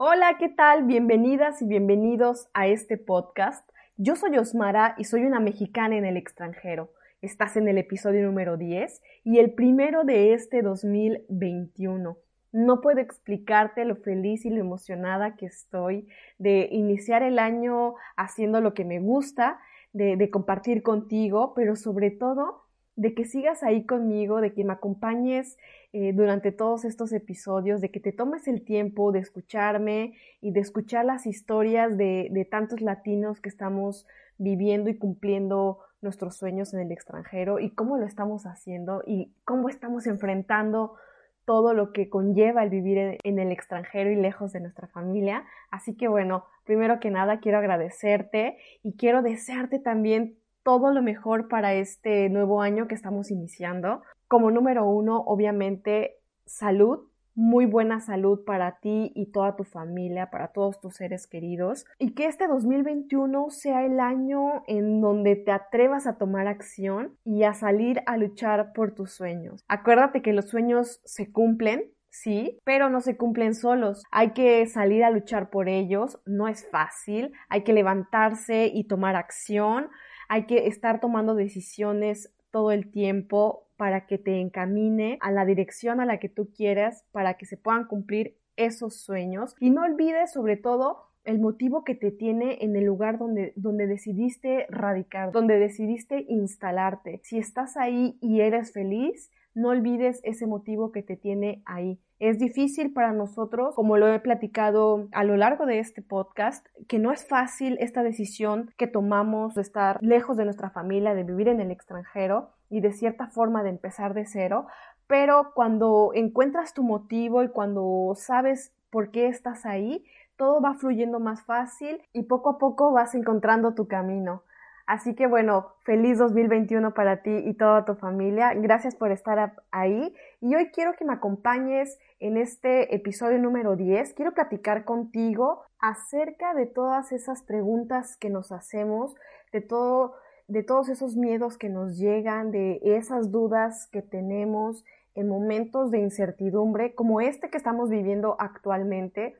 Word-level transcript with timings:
Hola, 0.00 0.36
¿qué 0.38 0.48
tal? 0.48 0.84
Bienvenidas 0.84 1.60
y 1.60 1.66
bienvenidos 1.66 2.48
a 2.54 2.68
este 2.68 2.98
podcast. 2.98 3.68
Yo 3.96 4.14
soy 4.14 4.38
Osmara 4.38 4.94
y 4.96 5.02
soy 5.02 5.24
una 5.24 5.40
mexicana 5.40 5.96
en 5.96 6.04
el 6.04 6.16
extranjero. 6.16 6.92
Estás 7.20 7.56
en 7.56 7.66
el 7.66 7.78
episodio 7.78 8.24
número 8.24 8.56
10 8.56 9.02
y 9.24 9.40
el 9.40 9.54
primero 9.54 10.04
de 10.04 10.34
este 10.34 10.62
2021. 10.62 12.16
No 12.52 12.80
puedo 12.80 13.00
explicarte 13.00 13.84
lo 13.84 13.96
feliz 13.96 14.44
y 14.44 14.50
lo 14.50 14.60
emocionada 14.60 15.34
que 15.34 15.46
estoy 15.46 16.06
de 16.38 16.68
iniciar 16.70 17.24
el 17.24 17.40
año 17.40 17.96
haciendo 18.16 18.60
lo 18.60 18.74
que 18.74 18.84
me 18.84 19.00
gusta, 19.00 19.58
de, 19.92 20.30
compartir 20.30 20.84
contigo, 20.84 21.54
pero 21.56 21.74
sobre 21.74 22.12
todo 22.12 22.67
de 22.98 23.14
que 23.14 23.24
sigas 23.24 23.62
ahí 23.62 23.84
conmigo, 23.86 24.40
de 24.40 24.52
que 24.52 24.64
me 24.64 24.72
acompañes 24.72 25.56
eh, 25.92 26.12
durante 26.12 26.50
todos 26.50 26.84
estos 26.84 27.12
episodios, 27.12 27.80
de 27.80 27.92
que 27.92 28.00
te 28.00 28.10
tomes 28.10 28.48
el 28.48 28.64
tiempo 28.64 29.12
de 29.12 29.20
escucharme 29.20 30.14
y 30.40 30.50
de 30.50 30.58
escuchar 30.58 31.04
las 31.04 31.24
historias 31.24 31.96
de, 31.96 32.26
de 32.32 32.44
tantos 32.44 32.80
latinos 32.80 33.40
que 33.40 33.48
estamos 33.48 34.04
viviendo 34.36 34.90
y 34.90 34.98
cumpliendo 34.98 35.78
nuestros 36.02 36.36
sueños 36.36 36.74
en 36.74 36.80
el 36.80 36.90
extranjero 36.90 37.60
y 37.60 37.70
cómo 37.70 37.98
lo 37.98 38.04
estamos 38.04 38.46
haciendo 38.46 39.04
y 39.06 39.32
cómo 39.44 39.68
estamos 39.68 40.08
enfrentando 40.08 40.96
todo 41.44 41.74
lo 41.74 41.92
que 41.92 42.08
conlleva 42.10 42.64
el 42.64 42.70
vivir 42.70 43.16
en 43.22 43.38
el 43.38 43.52
extranjero 43.52 44.10
y 44.10 44.16
lejos 44.16 44.52
de 44.52 44.60
nuestra 44.60 44.88
familia. 44.88 45.44
Así 45.70 45.96
que 45.96 46.08
bueno, 46.08 46.46
primero 46.64 46.98
que 46.98 47.12
nada 47.12 47.38
quiero 47.38 47.58
agradecerte 47.58 48.58
y 48.82 48.96
quiero 48.96 49.22
desearte 49.22 49.78
también 49.78 50.36
todo 50.68 50.90
lo 50.92 51.00
mejor 51.00 51.48
para 51.48 51.72
este 51.72 52.28
nuevo 52.28 52.60
año 52.60 52.88
que 52.88 52.94
estamos 52.94 53.30
iniciando. 53.30 54.02
Como 54.26 54.50
número 54.50 54.84
uno, 54.84 55.16
obviamente, 55.26 56.16
salud, 56.44 57.08
muy 57.34 57.64
buena 57.64 58.00
salud 58.00 58.44
para 58.44 58.78
ti 58.78 59.10
y 59.14 59.32
toda 59.32 59.56
tu 59.56 59.64
familia, 59.64 60.28
para 60.28 60.48
todos 60.48 60.78
tus 60.78 60.96
seres 60.96 61.26
queridos. 61.26 61.86
Y 61.98 62.12
que 62.12 62.26
este 62.26 62.46
2021 62.46 63.48
sea 63.48 63.86
el 63.86 63.98
año 63.98 64.62
en 64.66 65.00
donde 65.00 65.36
te 65.36 65.52
atrevas 65.52 66.06
a 66.06 66.18
tomar 66.18 66.46
acción 66.46 67.16
y 67.24 67.44
a 67.44 67.54
salir 67.54 68.02
a 68.04 68.18
luchar 68.18 68.74
por 68.74 68.94
tus 68.94 69.12
sueños. 69.12 69.64
Acuérdate 69.68 70.20
que 70.20 70.34
los 70.34 70.50
sueños 70.50 71.00
se 71.02 71.32
cumplen, 71.32 71.84
sí, 72.10 72.58
pero 72.64 72.90
no 72.90 73.00
se 73.00 73.16
cumplen 73.16 73.54
solos. 73.54 74.02
Hay 74.10 74.32
que 74.32 74.66
salir 74.66 75.02
a 75.02 75.10
luchar 75.10 75.48
por 75.48 75.70
ellos, 75.70 76.20
no 76.26 76.46
es 76.46 76.68
fácil, 76.68 77.32
hay 77.48 77.62
que 77.62 77.72
levantarse 77.72 78.66
y 78.66 78.84
tomar 78.84 79.16
acción 79.16 79.88
hay 80.28 80.46
que 80.46 80.66
estar 80.66 81.00
tomando 81.00 81.34
decisiones 81.34 82.32
todo 82.50 82.72
el 82.72 82.90
tiempo 82.90 83.66
para 83.76 84.06
que 84.06 84.18
te 84.18 84.40
encamine 84.40 85.18
a 85.20 85.30
la 85.30 85.44
dirección 85.44 86.00
a 86.00 86.06
la 86.06 86.18
que 86.18 86.28
tú 86.28 86.50
quieras, 86.52 87.04
para 87.12 87.34
que 87.34 87.46
se 87.46 87.56
puedan 87.56 87.86
cumplir 87.86 88.36
esos 88.56 88.96
sueños. 88.96 89.54
Y 89.60 89.70
no 89.70 89.82
olvides 89.82 90.32
sobre 90.32 90.56
todo 90.56 91.08
el 91.24 91.38
motivo 91.38 91.84
que 91.84 91.94
te 91.94 92.10
tiene 92.10 92.58
en 92.62 92.74
el 92.74 92.84
lugar 92.84 93.18
donde, 93.18 93.52
donde 93.56 93.86
decidiste 93.86 94.66
radicar, 94.70 95.30
donde 95.30 95.58
decidiste 95.58 96.24
instalarte. 96.28 97.20
Si 97.22 97.38
estás 97.38 97.76
ahí 97.76 98.18
y 98.20 98.40
eres 98.40 98.72
feliz, 98.72 99.30
no 99.54 99.68
olvides 99.68 100.20
ese 100.24 100.46
motivo 100.46 100.90
que 100.90 101.02
te 101.02 101.16
tiene 101.16 101.62
ahí. 101.66 102.00
Es 102.20 102.40
difícil 102.40 102.92
para 102.92 103.12
nosotros, 103.12 103.76
como 103.76 103.96
lo 103.96 104.08
he 104.12 104.18
platicado 104.18 105.06
a 105.12 105.22
lo 105.22 105.36
largo 105.36 105.66
de 105.66 105.78
este 105.78 106.02
podcast, 106.02 106.66
que 106.88 106.98
no 106.98 107.12
es 107.12 107.24
fácil 107.24 107.76
esta 107.78 108.02
decisión 108.02 108.72
que 108.76 108.88
tomamos 108.88 109.54
de 109.54 109.62
estar 109.62 110.02
lejos 110.02 110.36
de 110.36 110.44
nuestra 110.44 110.70
familia, 110.70 111.14
de 111.14 111.22
vivir 111.22 111.46
en 111.46 111.60
el 111.60 111.70
extranjero 111.70 112.50
y 112.70 112.80
de 112.80 112.92
cierta 112.92 113.28
forma 113.28 113.62
de 113.62 113.70
empezar 113.70 114.14
de 114.14 114.26
cero, 114.26 114.66
pero 115.06 115.52
cuando 115.54 116.10
encuentras 116.12 116.74
tu 116.74 116.82
motivo 116.82 117.44
y 117.44 117.48
cuando 117.48 118.14
sabes 118.16 118.72
por 118.90 119.12
qué 119.12 119.28
estás 119.28 119.64
ahí, 119.64 120.04
todo 120.36 120.60
va 120.60 120.74
fluyendo 120.74 121.20
más 121.20 121.44
fácil 121.44 122.02
y 122.12 122.24
poco 122.24 122.50
a 122.50 122.58
poco 122.58 122.92
vas 122.92 123.14
encontrando 123.14 123.74
tu 123.74 123.86
camino. 123.86 124.42
Así 124.88 125.14
que 125.14 125.26
bueno, 125.26 125.74
feliz 125.84 126.16
2021 126.16 126.94
para 126.94 127.20
ti 127.20 127.30
y 127.30 127.52
toda 127.52 127.84
tu 127.84 127.94
familia. 127.96 128.54
Gracias 128.54 128.96
por 128.96 129.12
estar 129.12 129.52
ahí. 129.70 130.14
Y 130.40 130.54
hoy 130.54 130.70
quiero 130.70 130.94
que 130.94 131.04
me 131.04 131.12
acompañes 131.12 131.98
en 132.20 132.38
este 132.38 132.94
episodio 132.94 133.38
número 133.38 133.76
10. 133.76 134.14
Quiero 134.14 134.32
platicar 134.32 134.86
contigo 134.86 135.60
acerca 135.78 136.54
de 136.54 136.64
todas 136.64 137.12
esas 137.12 137.42
preguntas 137.42 138.16
que 138.16 138.30
nos 138.30 138.50
hacemos, 138.50 139.14
de 139.52 139.60
todo 139.60 140.14
de 140.46 140.62
todos 140.62 140.88
esos 140.88 141.14
miedos 141.16 141.58
que 141.58 141.68
nos 141.68 141.98
llegan, 141.98 142.50
de 142.50 142.80
esas 142.82 143.30
dudas 143.30 143.88
que 143.92 144.00
tenemos 144.00 144.86
en 145.14 145.28
momentos 145.28 145.90
de 145.90 145.98
incertidumbre 145.98 146.94
como 146.94 147.20
este 147.20 147.50
que 147.50 147.58
estamos 147.58 147.90
viviendo 147.90 148.36
actualmente 148.38 149.36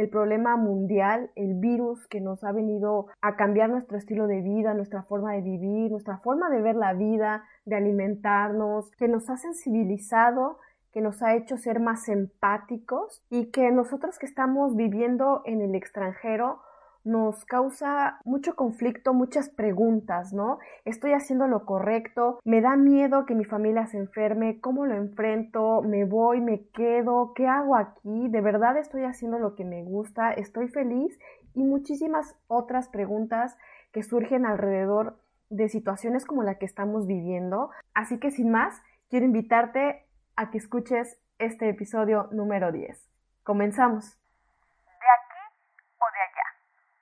el 0.00 0.08
problema 0.08 0.56
mundial, 0.56 1.30
el 1.36 1.54
virus 1.54 2.06
que 2.08 2.20
nos 2.20 2.42
ha 2.42 2.52
venido 2.52 3.06
a 3.20 3.36
cambiar 3.36 3.68
nuestro 3.68 3.98
estilo 3.98 4.26
de 4.26 4.40
vida, 4.40 4.74
nuestra 4.74 5.02
forma 5.02 5.32
de 5.34 5.42
vivir, 5.42 5.90
nuestra 5.90 6.18
forma 6.18 6.48
de 6.50 6.62
ver 6.62 6.76
la 6.76 6.94
vida, 6.94 7.44
de 7.66 7.76
alimentarnos, 7.76 8.90
que 8.92 9.08
nos 9.08 9.28
ha 9.28 9.36
sensibilizado, 9.36 10.58
que 10.92 11.00
nos 11.00 11.22
ha 11.22 11.34
hecho 11.36 11.56
ser 11.56 11.80
más 11.80 12.08
empáticos 12.08 13.22
y 13.30 13.50
que 13.50 13.70
nosotros 13.70 14.18
que 14.18 14.26
estamos 14.26 14.74
viviendo 14.74 15.42
en 15.44 15.60
el 15.60 15.74
extranjero 15.74 16.60
nos 17.04 17.44
causa 17.44 18.20
mucho 18.24 18.54
conflicto, 18.54 19.14
muchas 19.14 19.48
preguntas, 19.48 20.32
¿no? 20.32 20.58
¿Estoy 20.84 21.12
haciendo 21.12 21.46
lo 21.46 21.64
correcto? 21.64 22.40
¿Me 22.44 22.60
da 22.60 22.76
miedo 22.76 23.26
que 23.26 23.34
mi 23.34 23.44
familia 23.44 23.86
se 23.86 23.98
enferme? 23.98 24.60
¿Cómo 24.60 24.86
lo 24.86 24.94
enfrento? 24.94 25.82
¿Me 25.82 26.04
voy? 26.04 26.40
¿Me 26.40 26.66
quedo? 26.68 27.32
¿Qué 27.34 27.46
hago 27.46 27.76
aquí? 27.76 28.28
¿De 28.28 28.40
verdad 28.40 28.76
estoy 28.76 29.04
haciendo 29.04 29.38
lo 29.38 29.54
que 29.54 29.64
me 29.64 29.82
gusta? 29.82 30.32
¿Estoy 30.32 30.68
feliz? 30.68 31.18
Y 31.54 31.64
muchísimas 31.64 32.36
otras 32.46 32.88
preguntas 32.88 33.56
que 33.92 34.02
surgen 34.02 34.46
alrededor 34.46 35.16
de 35.48 35.68
situaciones 35.68 36.24
como 36.24 36.42
la 36.42 36.56
que 36.56 36.66
estamos 36.66 37.06
viviendo. 37.06 37.70
Así 37.94 38.18
que 38.18 38.30
sin 38.30 38.50
más, 38.50 38.80
quiero 39.08 39.26
invitarte 39.26 40.06
a 40.36 40.50
que 40.50 40.58
escuches 40.58 41.18
este 41.38 41.68
episodio 41.68 42.28
número 42.30 42.70
10. 42.70 43.10
Comenzamos. 43.42 44.19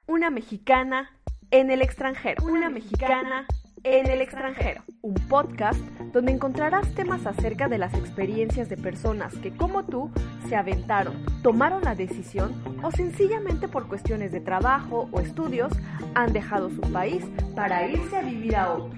Una 0.09 0.31
mexicana 0.31 1.11
en 1.51 1.71
el 1.71 1.83
extranjero. 1.83 2.43
Una 2.43 2.71
mexicana 2.71 3.47
en 3.85 4.07
el 4.07 4.23
extranjero. 4.23 4.83
Un 5.03 5.13
podcast 5.29 5.79
donde 6.15 6.33
encontrarás 6.33 6.95
temas 6.95 7.27
acerca 7.27 7.69
de 7.69 7.77
las 7.77 7.93
experiencias 7.93 8.71
de 8.71 8.79
personas 8.79 9.35
que 9.37 9.55
como 9.55 9.85
tú 9.85 10.11
se 10.49 10.57
aventaron, 10.57 11.23
tomaron 11.43 11.85
la 11.85 11.95
decisión 11.95 12.55
o 12.83 12.91
sencillamente 12.91 13.69
por 13.69 13.87
cuestiones 13.87 14.33
de 14.33 14.41
trabajo 14.41 15.11
o 15.13 15.21
estudios 15.21 15.75
han 16.15 16.33
dejado 16.33 16.71
su 16.71 16.81
país 16.81 17.23
para 17.55 17.87
irse 17.87 18.17
a 18.17 18.23
vivir 18.23 18.57
a 18.57 18.73
otro. 18.73 18.98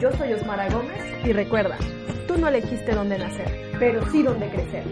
Yo 0.00 0.10
soy 0.12 0.32
Osmara 0.32 0.66
Gómez 0.70 1.26
y 1.26 1.34
recuerda, 1.34 1.76
tú 2.26 2.38
no 2.38 2.48
elegiste 2.48 2.94
dónde 2.94 3.18
nacer, 3.18 3.48
pero 3.78 4.00
sí 4.06 4.22
dónde 4.22 4.48
crecer. 4.48 4.84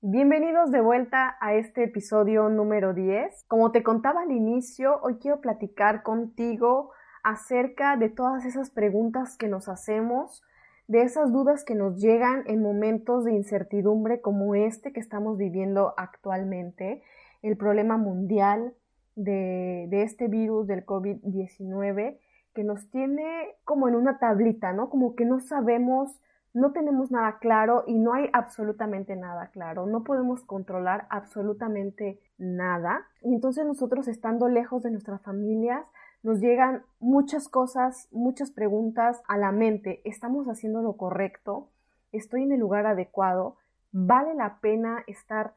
Bienvenidos 0.00 0.70
de 0.70 0.80
vuelta 0.80 1.36
a 1.40 1.54
este 1.54 1.82
episodio 1.82 2.48
número 2.50 2.94
10. 2.94 3.46
Como 3.48 3.72
te 3.72 3.82
contaba 3.82 4.22
al 4.22 4.30
inicio, 4.30 5.00
hoy 5.02 5.16
quiero 5.16 5.40
platicar 5.40 6.04
contigo 6.04 6.92
acerca 7.24 7.96
de 7.96 8.10
todas 8.10 8.44
esas 8.44 8.70
preguntas 8.70 9.36
que 9.36 9.48
nos 9.48 9.68
hacemos, 9.68 10.44
de 10.86 11.02
esas 11.02 11.32
dudas 11.32 11.64
que 11.64 11.74
nos 11.74 12.00
llegan 12.00 12.44
en 12.46 12.62
momentos 12.62 13.24
de 13.24 13.32
incertidumbre 13.32 14.20
como 14.20 14.54
este 14.54 14.92
que 14.92 15.00
estamos 15.00 15.36
viviendo 15.36 15.94
actualmente, 15.96 17.02
el 17.42 17.56
problema 17.56 17.96
mundial, 17.96 18.72
de, 19.16 19.88
este 20.02 20.28
virus 20.28 20.66
del 20.66 20.84
COVID-19 20.84 22.18
que 22.54 22.64
nos 22.64 22.88
tiene 22.90 23.56
como 23.64 23.88
en 23.88 23.96
una 23.96 24.18
tablita, 24.18 24.72
¿no? 24.72 24.90
Como 24.90 25.14
que 25.14 25.24
no 25.24 25.40
sabemos, 25.40 26.20
no 26.52 26.72
tenemos 26.72 27.10
nada 27.10 27.38
claro 27.38 27.84
y 27.86 27.98
no 27.98 28.14
hay 28.14 28.28
absolutamente 28.32 29.16
nada 29.16 29.48
claro, 29.48 29.86
no 29.86 30.04
podemos 30.04 30.44
controlar 30.44 31.06
absolutamente 31.10 32.20
nada. 32.38 33.06
Y 33.22 33.34
entonces 33.34 33.66
nosotros 33.66 34.06
estando 34.08 34.48
lejos 34.48 34.82
de 34.82 34.90
nuestras 34.90 35.20
familias, 35.22 35.86
nos 36.22 36.40
llegan 36.40 36.82
muchas 37.00 37.48
cosas, 37.48 38.08
muchas 38.12 38.50
preguntas 38.50 39.22
a 39.28 39.36
la 39.36 39.52
mente. 39.52 40.00
¿Estamos 40.04 40.46
haciendo 40.46 40.80
lo 40.80 40.96
correcto? 40.96 41.68
¿Estoy 42.12 42.44
en 42.44 42.52
el 42.52 42.60
lugar 42.60 42.86
adecuado? 42.86 43.56
vale 43.94 44.34
la 44.34 44.58
pena 44.58 45.04
estar 45.06 45.54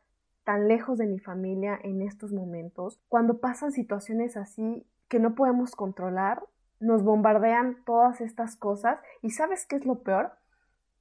tan 0.48 0.70
lejos 0.70 0.98
de 0.98 1.08
mi 1.08 1.20
familia 1.20 1.78
en 1.84 2.02
estos 2.02 2.32
momentos, 2.32 3.02
cuando 3.10 3.40
pasan 3.40 3.74
situaciones 3.74 4.38
así 4.38 4.88
que 5.10 5.20
no 5.20 5.36
podemos 5.36 5.76
controlar, 5.76 6.42
nos 6.80 7.04
bombardean 7.04 7.84
todas 7.84 8.22
estas 8.22 8.56
cosas 8.56 8.98
y 9.22 9.32
¿sabes 9.32 9.66
qué 9.66 9.76
es 9.76 9.86
lo 9.86 10.04
peor? 10.04 10.32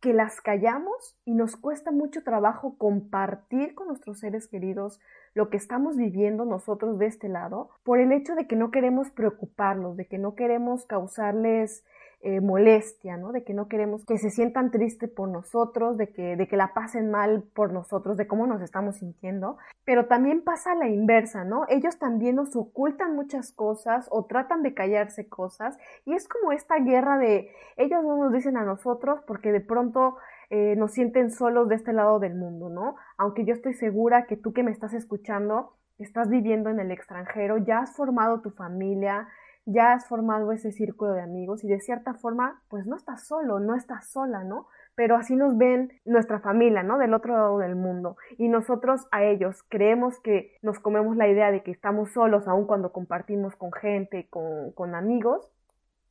Que 0.01 0.13
las 0.13 0.41
callamos 0.41 1.17
y 1.25 1.35
nos 1.35 1.55
cuesta 1.55 1.93
mucho 1.93 2.25
trabajo 2.25 2.75
compartir 2.77 3.77
con 3.77 3.87
nuestros 3.87 4.19
seres 4.19 4.49
queridos 4.49 4.99
lo 5.33 5.49
que 5.49 5.59
estamos 5.59 5.97
viviendo 5.97 6.45
nosotros 6.45 6.99
de 6.99 7.07
este 7.07 7.29
lado 7.29 7.71
por 7.85 8.01
el 8.01 8.11
hecho 8.11 8.35
de 8.35 8.49
que 8.49 8.57
no 8.57 8.73
queremos 8.73 9.11
preocuparlos, 9.11 9.97
de 9.97 10.09
que 10.09 10.19
no 10.19 10.35
queremos 10.35 10.87
causarles 10.87 11.85
eh, 12.21 12.41
molestia, 12.41 13.17
¿no? 13.17 13.31
De 13.31 13.45
que 13.45 13.55
no 13.55 13.69
queremos 13.69 14.05
que 14.05 14.19
se 14.19 14.31
sientan 14.31 14.71
tristes 14.71 15.11
por 15.11 15.29
nosotros, 15.29 15.97
de 15.97 16.13
que, 16.13 16.37
de 16.37 16.49
que 16.49 16.57
la 16.57 16.75
pasen 16.75 17.11
mal 17.11 17.45
por 17.55 17.73
nosotros, 17.73 18.17
de 18.17 18.27
cómo 18.27 18.47
nos 18.47 18.63
estamos 18.63 18.97
sintiendo. 18.97 19.59
Pero 19.85 20.07
también 20.07 20.43
pasa 20.43 20.75
la 20.75 20.89
inversa, 20.89 21.45
¿no? 21.45 21.67
Ellos 21.69 21.99
también 21.99 22.37
nos 22.37 22.57
ocultan 22.57 23.15
muchas 23.15 23.53
cosas 23.53 24.09
o 24.11 24.25
tratan 24.25 24.63
de 24.63 24.75
callarse 24.75 25.29
cosas 25.29 25.79
y 26.05 26.15
es 26.15 26.27
como 26.27 26.53
esta 26.53 26.79
guerra 26.79 27.19
de 27.19 27.51
ellos 27.77 28.03
no 28.03 28.17
nos 28.17 28.33
dicen 28.33 28.57
a 28.57 28.65
nosotros 28.65 29.21
porque 29.27 29.53
de 29.53 29.61
pronto 29.61 30.17
eh, 30.51 30.75
nos 30.77 30.93
sienten 30.93 31.31
solos 31.31 31.69
de 31.69 31.75
este 31.75 31.93
lado 31.93 32.19
del 32.19 32.35
mundo, 32.35 32.69
¿no? 32.69 32.97
Aunque 33.19 33.45
yo 33.45 33.53
estoy 33.53 33.75
segura 33.75 34.27
que 34.27 34.37
tú 34.37 34.53
que 34.53 34.63
me 34.63 34.71
estás 34.71 34.95
escuchando, 34.95 35.75
estás 35.99 36.29
viviendo 36.29 36.71
en 36.71 36.81
el 36.81 36.91
extranjero, 36.91 37.59
ya 37.59 37.81
has 37.81 37.97
formado 37.97 38.41
tu 38.41 38.51
familia, 38.51 39.29
ya 39.67 39.93
has 39.93 40.07
formado 40.07 40.53
ese 40.53 40.71
círculo 40.71 41.13
de 41.13 41.21
amigos 41.21 41.65
y 41.65 41.69
de 41.69 41.81
cierta 41.81 42.15
forma, 42.15 42.63
pues 42.69 42.87
no 42.87 42.97
estás 42.97 43.27
solo, 43.27 43.59
no 43.59 43.75
estás 43.75 44.09
sola, 44.09 44.45
¿no? 44.45 44.69
Pero 44.95 45.17
así 45.17 45.35
nos 45.35 45.59
ven 45.59 45.93
nuestra 46.05 46.39
familia, 46.39 46.85
¿no? 46.85 46.99
Del 46.99 47.13
otro 47.13 47.35
lado 47.35 47.59
del 47.59 47.75
mundo. 47.75 48.17
Y 48.39 48.49
nosotros 48.49 49.07
a 49.11 49.25
ellos 49.25 49.65
creemos 49.69 50.21
que 50.21 50.57
nos 50.63 50.79
comemos 50.79 51.17
la 51.17 51.29
idea 51.29 51.51
de 51.51 51.63
que 51.63 51.73
estamos 51.73 52.13
solos, 52.13 52.47
aun 52.47 52.67
cuando 52.67 52.93
compartimos 52.93 53.57
con 53.57 53.73
gente, 53.73 54.29
con, 54.31 54.71
con 54.73 54.95
amigos, 54.95 55.51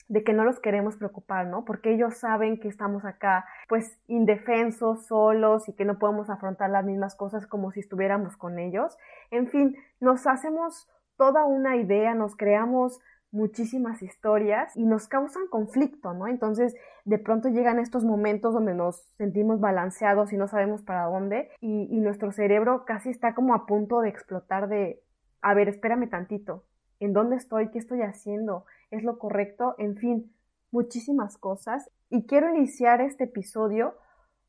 de 0.07 0.23
que 0.23 0.33
no 0.33 0.43
los 0.43 0.59
queremos 0.59 0.97
preocupar, 0.97 1.47
¿no? 1.47 1.65
Porque 1.65 1.93
ellos 1.93 2.17
saben 2.17 2.59
que 2.59 2.67
estamos 2.67 3.05
acá, 3.05 3.45
pues, 3.67 3.97
indefensos, 4.07 5.07
solos 5.07 5.67
y 5.67 5.73
que 5.73 5.85
no 5.85 5.97
podemos 5.97 6.29
afrontar 6.29 6.69
las 6.69 6.85
mismas 6.85 7.15
cosas 7.15 7.47
como 7.47 7.71
si 7.71 7.79
estuviéramos 7.79 8.37
con 8.37 8.59
ellos. 8.59 8.97
En 9.31 9.47
fin, 9.47 9.75
nos 9.99 10.27
hacemos 10.27 10.87
toda 11.17 11.45
una 11.45 11.77
idea, 11.77 12.13
nos 12.13 12.35
creamos 12.35 12.99
muchísimas 13.35 14.01
historias 14.01 14.75
y 14.75 14.85
nos 14.85 15.07
causan 15.07 15.47
conflicto, 15.47 16.13
¿no? 16.13 16.27
Entonces, 16.27 16.73
de 17.03 17.19
pronto 17.19 17.49
llegan 17.49 17.79
estos 17.79 18.05
momentos 18.05 18.53
donde 18.53 18.73
nos 18.73 18.95
sentimos 19.17 19.59
balanceados 19.59 20.31
y 20.31 20.37
no 20.37 20.47
sabemos 20.47 20.81
para 20.81 21.03
dónde 21.05 21.49
y, 21.59 21.99
nuestro 21.99 22.31
cerebro 22.31 22.85
casi 22.85 23.09
está 23.09 23.35
como 23.35 23.53
a 23.53 23.65
punto 23.65 23.99
de 24.01 24.09
explotar 24.09 24.69
de, 24.69 25.01
a 25.41 25.53
ver, 25.53 25.67
espérame 25.67 26.09
tantito, 26.09 26.63
¿en 26.99 27.13
dónde 27.13 27.35
estoy? 27.35 27.69
¿Qué 27.71 27.79
estoy 27.79 28.01
haciendo? 28.03 28.65
¿Es 28.89 29.03
lo 29.03 29.17
correcto? 29.17 29.75
En 29.79 29.97
fin, 29.97 30.31
muchísimas 30.71 31.37
cosas. 31.37 31.91
Y 32.09 32.27
quiero 32.27 32.49
iniciar 32.55 33.01
este 33.01 33.25
episodio 33.25 33.95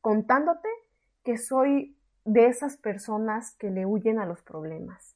contándote 0.00 0.68
que 1.24 1.38
soy 1.38 1.98
de 2.24 2.46
esas 2.46 2.76
personas 2.76 3.56
que 3.56 3.70
le 3.70 3.86
huyen 3.86 4.18
a 4.18 4.26
los 4.26 4.42
problemas 4.42 5.15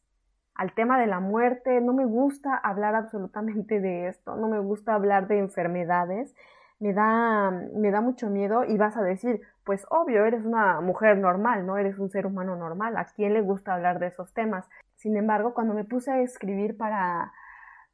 al 0.60 0.74
tema 0.74 1.00
de 1.00 1.06
la 1.06 1.20
muerte, 1.20 1.80
no 1.80 1.94
me 1.94 2.04
gusta 2.04 2.54
hablar 2.54 2.94
absolutamente 2.94 3.80
de 3.80 4.08
esto, 4.08 4.36
no 4.36 4.46
me 4.46 4.58
gusta 4.58 4.92
hablar 4.92 5.26
de 5.26 5.38
enfermedades, 5.38 6.34
me 6.78 6.92
da, 6.92 7.50
me 7.50 7.90
da 7.90 8.02
mucho 8.02 8.28
miedo 8.28 8.64
y 8.64 8.76
vas 8.76 8.94
a 8.98 9.02
decir, 9.02 9.40
pues 9.64 9.86
obvio, 9.88 10.26
eres 10.26 10.44
una 10.44 10.82
mujer 10.82 11.16
normal, 11.16 11.64
no 11.64 11.78
eres 11.78 11.98
un 11.98 12.10
ser 12.10 12.26
humano 12.26 12.56
normal, 12.56 12.98
¿a 12.98 13.06
quién 13.06 13.32
le 13.32 13.40
gusta 13.40 13.72
hablar 13.72 14.00
de 14.00 14.08
esos 14.08 14.34
temas? 14.34 14.68
Sin 14.96 15.16
embargo, 15.16 15.54
cuando 15.54 15.72
me 15.72 15.84
puse 15.84 16.10
a 16.10 16.20
escribir 16.20 16.76
para, 16.76 17.32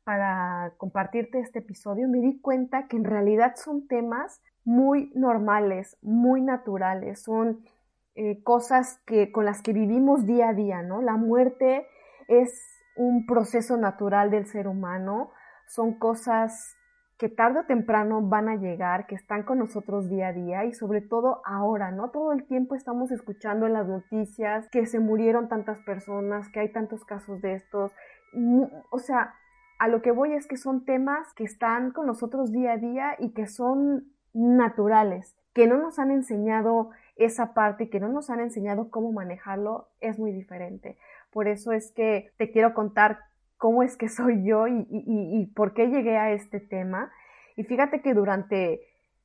para 0.02 0.72
compartirte 0.76 1.38
este 1.38 1.60
episodio, 1.60 2.08
me 2.08 2.18
di 2.18 2.40
cuenta 2.40 2.88
que 2.88 2.96
en 2.96 3.04
realidad 3.04 3.52
son 3.54 3.86
temas 3.86 4.42
muy 4.64 5.12
normales, 5.14 5.98
muy 6.02 6.42
naturales, 6.42 7.22
son 7.22 7.60
eh, 8.16 8.42
cosas 8.42 9.00
que, 9.06 9.30
con 9.30 9.44
las 9.44 9.62
que 9.62 9.72
vivimos 9.72 10.26
día 10.26 10.48
a 10.48 10.52
día, 10.52 10.82
¿no? 10.82 11.00
La 11.00 11.16
muerte 11.16 11.86
es 12.28 12.82
un 12.96 13.26
proceso 13.26 13.76
natural 13.76 14.30
del 14.30 14.46
ser 14.46 14.68
humano, 14.68 15.30
son 15.66 15.98
cosas 15.98 16.76
que 17.18 17.28
tarde 17.28 17.60
o 17.60 17.64
temprano 17.64 18.20
van 18.20 18.48
a 18.48 18.56
llegar, 18.56 19.06
que 19.06 19.14
están 19.14 19.42
con 19.42 19.58
nosotros 19.58 20.08
día 20.10 20.28
a 20.28 20.32
día 20.32 20.64
y 20.66 20.74
sobre 20.74 21.00
todo 21.00 21.40
ahora, 21.46 21.90
¿no? 21.90 22.10
Todo 22.10 22.32
el 22.32 22.46
tiempo 22.46 22.74
estamos 22.74 23.10
escuchando 23.10 23.66
en 23.66 23.72
las 23.72 23.88
noticias 23.88 24.68
que 24.70 24.84
se 24.86 25.00
murieron 25.00 25.48
tantas 25.48 25.80
personas, 25.80 26.48
que 26.50 26.60
hay 26.60 26.72
tantos 26.72 27.04
casos 27.04 27.40
de 27.40 27.54
estos. 27.54 27.92
O 28.90 28.98
sea, 28.98 29.34
a 29.78 29.88
lo 29.88 30.02
que 30.02 30.10
voy 30.10 30.34
es 30.34 30.46
que 30.46 30.58
son 30.58 30.84
temas 30.84 31.32
que 31.34 31.44
están 31.44 31.90
con 31.90 32.06
nosotros 32.06 32.52
día 32.52 32.72
a 32.72 32.76
día 32.76 33.16
y 33.18 33.32
que 33.32 33.46
son 33.46 34.12
naturales, 34.34 35.38
que 35.54 35.66
no 35.66 35.78
nos 35.78 35.98
han 35.98 36.10
enseñado 36.10 36.90
esa 37.16 37.54
parte 37.54 37.88
que 37.88 37.98
no 37.98 38.08
nos 38.08 38.28
han 38.28 38.40
enseñado 38.40 38.90
cómo 38.90 39.10
manejarlo, 39.10 39.88
es 40.00 40.18
muy 40.18 40.32
diferente. 40.32 40.98
Por 41.36 41.48
eso 41.48 41.72
es 41.72 41.92
que 41.92 42.32
te 42.38 42.50
quiero 42.50 42.72
contar 42.72 43.18
cómo 43.58 43.82
es 43.82 43.98
que 43.98 44.08
soy 44.08 44.42
yo 44.42 44.66
y, 44.68 45.52
por 45.54 45.74
qué 45.74 45.88
llegué 45.88 46.16
a 46.16 46.32
este 46.32 46.60
tema. 46.60 47.12
Y 47.56 47.64
fíjate 47.64 48.00
que 48.00 48.14
durante 48.14 48.80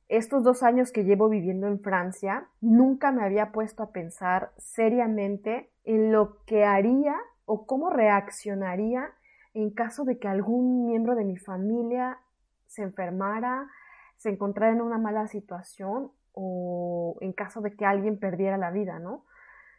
estos 0.08 0.44
dos 0.44 0.62
años 0.62 0.92
que 0.92 1.04
llevo 1.04 1.30
viviendo 1.30 1.68
en 1.68 1.80
Francia, 1.80 2.48
nunca 2.60 3.12
me 3.12 3.24
había 3.24 3.50
puesto 3.50 3.82
a 3.82 3.92
pensar 3.92 4.52
seriamente 4.58 5.70
en 5.84 6.12
lo 6.12 6.44
que 6.44 6.66
haría 6.66 7.16
o 7.46 7.64
cómo 7.64 7.88
reaccionaría 7.88 9.08
en 9.54 9.70
caso 9.70 10.04
de 10.04 10.18
que 10.18 10.28
algún 10.28 10.84
miembro 10.88 11.14
de 11.14 11.24
mi 11.24 11.38
familia 11.38 12.18
se 12.66 12.82
enfermara, 12.82 13.70
se 14.18 14.28
encontrara 14.28 14.74
en 14.74 14.82
una 14.82 14.98
mala 14.98 15.28
situación 15.28 16.10
o 16.34 17.16
en 17.22 17.32
caso 17.32 17.62
de 17.62 17.74
que 17.74 17.86
alguien 17.86 18.18
perdiera 18.18 18.58
la 18.58 18.70
vida, 18.70 18.98
¿no? 18.98 19.24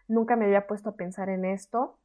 Nunca 0.07 0.35
me 0.35 0.45
había 0.45 0.65
puesto 0.65 0.89
a 0.89 0.95
pensar 0.95 1.30
en 1.30 1.45
esto 1.45 2.00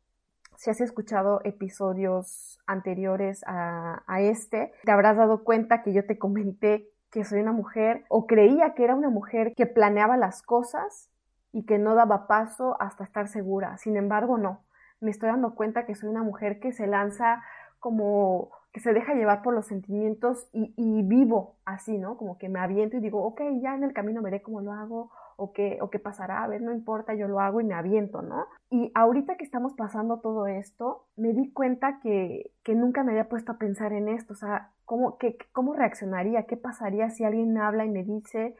si 0.58 0.70
has 0.70 0.80
escuchado 0.80 1.40
episodios 1.44 2.58
anteriores 2.66 3.44
a, 3.46 4.02
este, 4.20 4.72
te 4.82 4.90
habrás 4.90 5.16
dado 5.16 5.44
cuenta 5.44 5.82
que 5.82 5.92
yo 5.92 6.04
te 6.04 6.18
comenté 6.18 6.90
que 7.12 7.24
soy 7.24 7.40
una 7.40 7.52
mujer 7.52 8.04
o 8.08 8.26
creía 8.26 8.74
que 8.74 8.82
era 8.82 8.96
una 8.96 9.08
mujer 9.08 9.54
que 9.56 9.66
planeaba 9.66 10.16
las 10.16 10.42
cosas 10.42 11.10
y 11.52 11.64
que 11.64 11.78
no 11.78 11.94
daba 11.94 12.26
paso 12.26 12.76
hasta 12.82 13.04
estar 13.04 13.28
segura. 13.28 13.78
Sin 13.78 13.96
embargo, 13.96 14.36
no. 14.36 14.64
Me 15.00 15.12
estoy 15.12 15.28
dando 15.28 15.54
cuenta 15.54 15.86
que 15.86 15.94
soy 15.94 16.08
una 16.08 16.24
mujer 16.24 16.58
que 16.58 16.72
se 16.72 16.88
lanza 16.88 17.40
como 17.78 18.50
que 18.72 18.80
se 18.80 18.92
deja 18.92 19.14
llevar 19.14 19.42
por 19.42 19.54
los 19.54 19.66
sentimientos 19.66 20.48
y, 20.52 20.74
y 20.76 21.02
vivo 21.02 21.56
así, 21.64 21.98
¿no? 21.98 22.16
Como 22.16 22.36
que 22.36 22.48
me 22.48 22.58
aviento 22.58 22.96
y 22.96 23.00
digo, 23.00 23.24
ok, 23.24 23.42
ya 23.62 23.76
en 23.76 23.84
el 23.84 23.92
camino 23.92 24.22
veré 24.22 24.42
cómo 24.42 24.60
lo 24.60 24.72
hago 24.72 25.12
o 25.40 25.52
qué, 25.52 25.78
o 25.80 25.88
qué 25.88 26.00
pasará, 26.00 26.42
a 26.42 26.48
ver, 26.48 26.60
no 26.62 26.72
importa, 26.72 27.14
yo 27.14 27.28
lo 27.28 27.38
hago 27.38 27.60
y 27.60 27.64
me 27.64 27.74
aviento, 27.74 28.22
¿no? 28.22 28.46
Y 28.70 28.90
ahorita 28.96 29.36
que 29.36 29.44
estamos 29.44 29.72
pasando 29.74 30.18
todo 30.18 30.48
esto, 30.48 31.06
me 31.16 31.32
di 31.32 31.52
cuenta 31.52 32.00
que, 32.02 32.50
que 32.64 32.74
nunca 32.74 33.04
me 33.04 33.12
había 33.12 33.28
puesto 33.28 33.52
a 33.52 33.58
pensar 33.58 33.92
en 33.92 34.08
esto, 34.08 34.32
o 34.32 34.36
sea, 34.36 34.72
¿cómo, 34.84 35.16
qué, 35.16 35.38
¿cómo 35.52 35.74
reaccionaría? 35.74 36.42
¿Qué 36.46 36.56
pasaría 36.56 37.10
si 37.10 37.22
alguien 37.22 37.56
habla 37.56 37.84
y 37.84 37.88
me 37.88 38.02
dice 38.02 38.56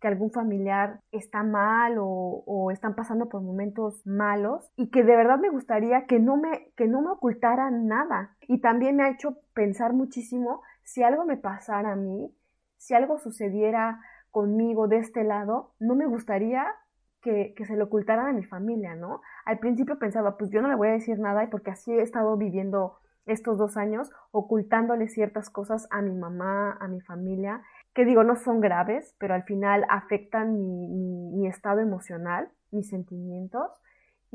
que 0.00 0.08
algún 0.08 0.32
familiar 0.32 0.98
está 1.12 1.44
mal 1.44 1.96
o, 1.98 2.42
o, 2.44 2.72
están 2.72 2.96
pasando 2.96 3.28
por 3.28 3.42
momentos 3.42 4.04
malos 4.04 4.68
y 4.76 4.90
que 4.90 5.04
de 5.04 5.14
verdad 5.14 5.38
me 5.38 5.48
gustaría 5.48 6.06
que 6.06 6.18
no 6.18 6.36
me, 6.36 6.72
que 6.76 6.88
no 6.88 7.02
me 7.02 7.10
ocultaran 7.10 7.86
nada. 7.86 8.36
Y 8.48 8.60
también 8.60 8.96
me 8.96 9.04
ha 9.04 9.10
hecho 9.10 9.38
pensar 9.54 9.92
muchísimo 9.92 10.62
si 10.82 11.04
algo 11.04 11.24
me 11.24 11.36
pasara 11.36 11.92
a 11.92 11.96
mí, 11.96 12.34
si 12.78 12.94
algo 12.94 13.18
sucediera 13.18 14.00
conmigo 14.36 14.86
de 14.86 14.98
este 14.98 15.24
lado, 15.24 15.72
no 15.80 15.94
me 15.94 16.04
gustaría 16.04 16.66
que, 17.22 17.54
se 17.66 17.74
lo 17.74 17.86
ocultaran 17.86 18.26
a 18.26 18.32
mi 18.34 18.44
familia, 18.44 18.94
¿no? 18.94 19.22
Al 19.46 19.58
principio 19.58 19.98
pensaba, 19.98 20.36
pues 20.36 20.50
yo 20.50 20.60
no 20.60 20.68
le 20.68 20.74
voy 20.74 20.88
a 20.88 20.90
decir 20.90 21.18
nada 21.18 21.42
y 21.44 21.46
porque 21.46 21.70
así 21.70 21.90
he 21.90 22.02
estado 22.02 22.36
viviendo 22.36 22.98
estos 23.24 23.56
dos 23.56 23.78
años, 23.78 24.10
ocultándole 24.32 25.08
ciertas 25.08 25.48
cosas 25.48 25.88
a 25.90 26.02
mi 26.02 26.14
mamá, 26.14 26.76
a 26.78 26.86
mi 26.86 27.00
familia, 27.00 27.62
que 27.94 28.04
digo, 28.04 28.24
no 28.24 28.36
son 28.36 28.60
graves, 28.60 29.16
pero 29.18 29.32
al 29.32 29.44
final 29.44 29.86
afectan 29.88 30.52
mi 31.32 31.46
estado 31.46 31.80
emocional, 31.80 32.50
mis 32.70 32.90
sentimientos 32.90 33.70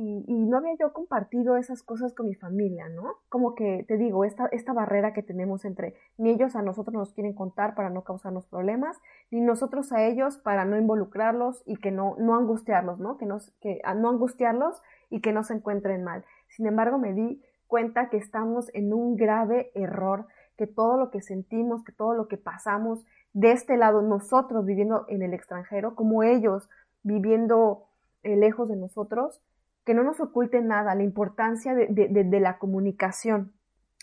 y, 0.01 0.33
no 0.33 0.57
había 0.57 0.75
yo 0.79 0.93
compartido 0.93 1.57
esas 1.57 1.83
cosas 1.83 2.13
con 2.13 2.25
mi 2.25 2.33
familia, 2.33 2.89
¿no? 2.89 3.17
Como 3.29 3.53
que 3.53 3.85
te 3.87 3.97
digo, 3.97 4.25
esta, 4.25 4.47
esta 4.47 4.73
barrera 4.73 5.13
que 5.13 5.21
tenemos 5.21 5.63
entre 5.63 5.95
ni 6.17 6.31
ellos 6.31 6.55
a 6.55 6.61
nosotros 6.61 6.95
nos 6.95 7.13
quieren 7.13 7.33
contar 7.33 7.75
para 7.75 7.89
no 7.89 8.03
causarnos 8.03 8.45
problemas, 8.47 8.97
ni 9.29 9.41
nosotros 9.41 9.91
a 9.91 10.03
ellos 10.03 10.37
para 10.37 10.65
no 10.65 10.77
involucrarlos 10.77 11.63
y 11.65 11.77
que 11.77 11.91
no, 11.91 12.15
no 12.17 12.35
angustiarlos, 12.35 12.99
¿no? 12.99 13.17
Que, 13.17 13.27
que 13.61 13.81
no 13.95 14.09
angustiarlos 14.09 14.81
y 15.09 15.21
que 15.21 15.33
no 15.33 15.43
se 15.43 15.53
encuentren 15.53 16.03
mal. 16.03 16.25
Sin 16.49 16.65
embargo, 16.65 16.97
me 16.97 17.13
di 17.13 17.41
cuenta 17.67 18.09
que 18.09 18.17
estamos 18.17 18.69
en 18.73 18.93
un 18.93 19.15
grave 19.15 19.71
error, 19.75 20.25
que 20.57 20.67
todo 20.67 20.97
lo 20.97 21.11
que 21.11 21.21
sentimos, 21.21 21.83
que 21.83 21.91
todo 21.91 22.13
lo 22.13 22.27
que 22.27 22.37
pasamos 22.37 23.05
de 23.33 23.51
este 23.51 23.77
lado, 23.77 24.01
nosotros 24.01 24.65
viviendo 24.65 25.05
en 25.07 25.21
el 25.21 25.33
extranjero, 25.33 25.95
como 25.95 26.23
ellos 26.23 26.69
viviendo 27.03 27.85
eh, 28.23 28.35
lejos 28.35 28.67
de 28.67 28.75
nosotros, 28.75 29.41
que 29.85 29.93
no 29.93 30.03
nos 30.03 30.19
oculte 30.19 30.61
nada, 30.61 30.95
la 30.95 31.03
importancia 31.03 31.73
de, 31.73 31.87
de, 31.89 32.39
la 32.39 32.57
comunicación, 32.59 33.53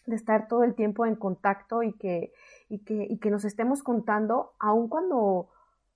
de 0.06 0.16
estar 0.16 0.48
todo 0.48 0.64
el 0.64 0.74
tiempo 0.74 1.06
en 1.06 1.16
contacto 1.16 1.82
y 1.82 1.92
que, 1.92 2.32
y 2.68 2.84
que, 2.84 3.06
y 3.08 3.18
que 3.18 3.30
nos 3.30 3.44
estemos 3.44 3.82
contando, 3.82 4.52
aun 4.58 4.88
cuando, 4.88 5.50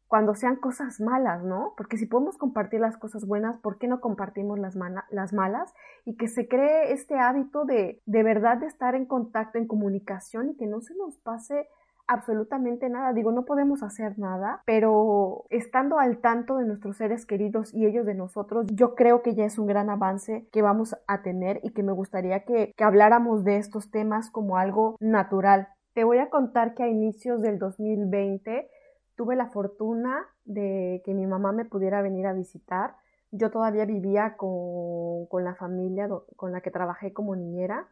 cuando 0.06 0.34
sean 0.34 0.56
cosas 0.56 1.00
malas, 1.00 1.42
¿no? 1.42 1.74
Porque 1.76 1.96
si 1.96 2.06
podemos 2.06 2.38
compartir 2.38 2.80
las 2.80 2.96
cosas 2.96 3.26
buenas, 3.26 3.58
¿por 3.58 3.78
qué 3.78 3.88
no 3.88 4.00
compartimos 4.00 4.58
las, 4.58 4.76
las 5.10 5.32
malas? 5.32 5.72
Y 6.04 6.16
que 6.16 6.28
se 6.28 6.46
cree 6.46 6.92
este 6.92 7.18
hábito 7.18 7.64
de, 7.64 8.02
de 8.06 8.22
verdad 8.22 8.58
de 8.58 8.66
estar 8.66 8.94
en 8.94 9.06
contacto, 9.06 9.58
en 9.58 9.66
comunicación 9.66 10.50
y 10.50 10.56
que 10.56 10.66
no 10.66 10.80
se 10.80 10.94
nos 10.94 11.18
pase 11.18 11.66
absolutamente 12.06 12.88
nada. 12.88 13.12
Digo, 13.12 13.32
no 13.32 13.44
podemos 13.44 13.82
hacer 13.82 14.18
nada, 14.18 14.62
pero 14.66 15.44
estando 15.50 15.98
al 15.98 16.18
tanto 16.18 16.56
de 16.56 16.66
nuestros 16.66 16.96
seres 16.96 17.26
queridos 17.26 17.72
y 17.74 17.86
ellos 17.86 18.06
de 18.06 18.14
nosotros, 18.14 18.66
yo 18.72 18.94
creo 18.94 19.22
que 19.22 19.34
ya 19.34 19.44
es 19.44 19.58
un 19.58 19.66
gran 19.66 19.90
avance 19.90 20.48
que 20.52 20.62
vamos 20.62 20.96
a 21.06 21.22
tener 21.22 21.60
y 21.62 21.70
que 21.70 21.82
me 21.82 21.92
gustaría 21.92 22.44
que, 22.44 22.72
que 22.76 22.84
habláramos 22.84 23.44
de 23.44 23.56
estos 23.56 23.90
temas 23.90 24.30
como 24.30 24.56
algo 24.56 24.96
natural. 25.00 25.68
Te 25.94 26.04
voy 26.04 26.18
a 26.18 26.30
contar 26.30 26.74
que 26.74 26.82
a 26.82 26.88
inicios 26.88 27.42
del 27.42 27.58
2020 27.58 28.68
tuve 29.16 29.36
la 29.36 29.48
fortuna 29.48 30.26
de 30.44 31.02
que 31.04 31.14
mi 31.14 31.26
mamá 31.26 31.52
me 31.52 31.64
pudiera 31.64 32.02
venir 32.02 32.26
a 32.26 32.32
visitar. 32.32 32.96
Yo 33.30 33.50
todavía 33.50 33.84
vivía 33.84 34.36
con, 34.36 35.26
con 35.26 35.44
la 35.44 35.54
familia 35.54 36.08
con 36.36 36.52
la 36.52 36.60
que 36.60 36.70
trabajé 36.70 37.12
como 37.12 37.36
niñera 37.36 37.88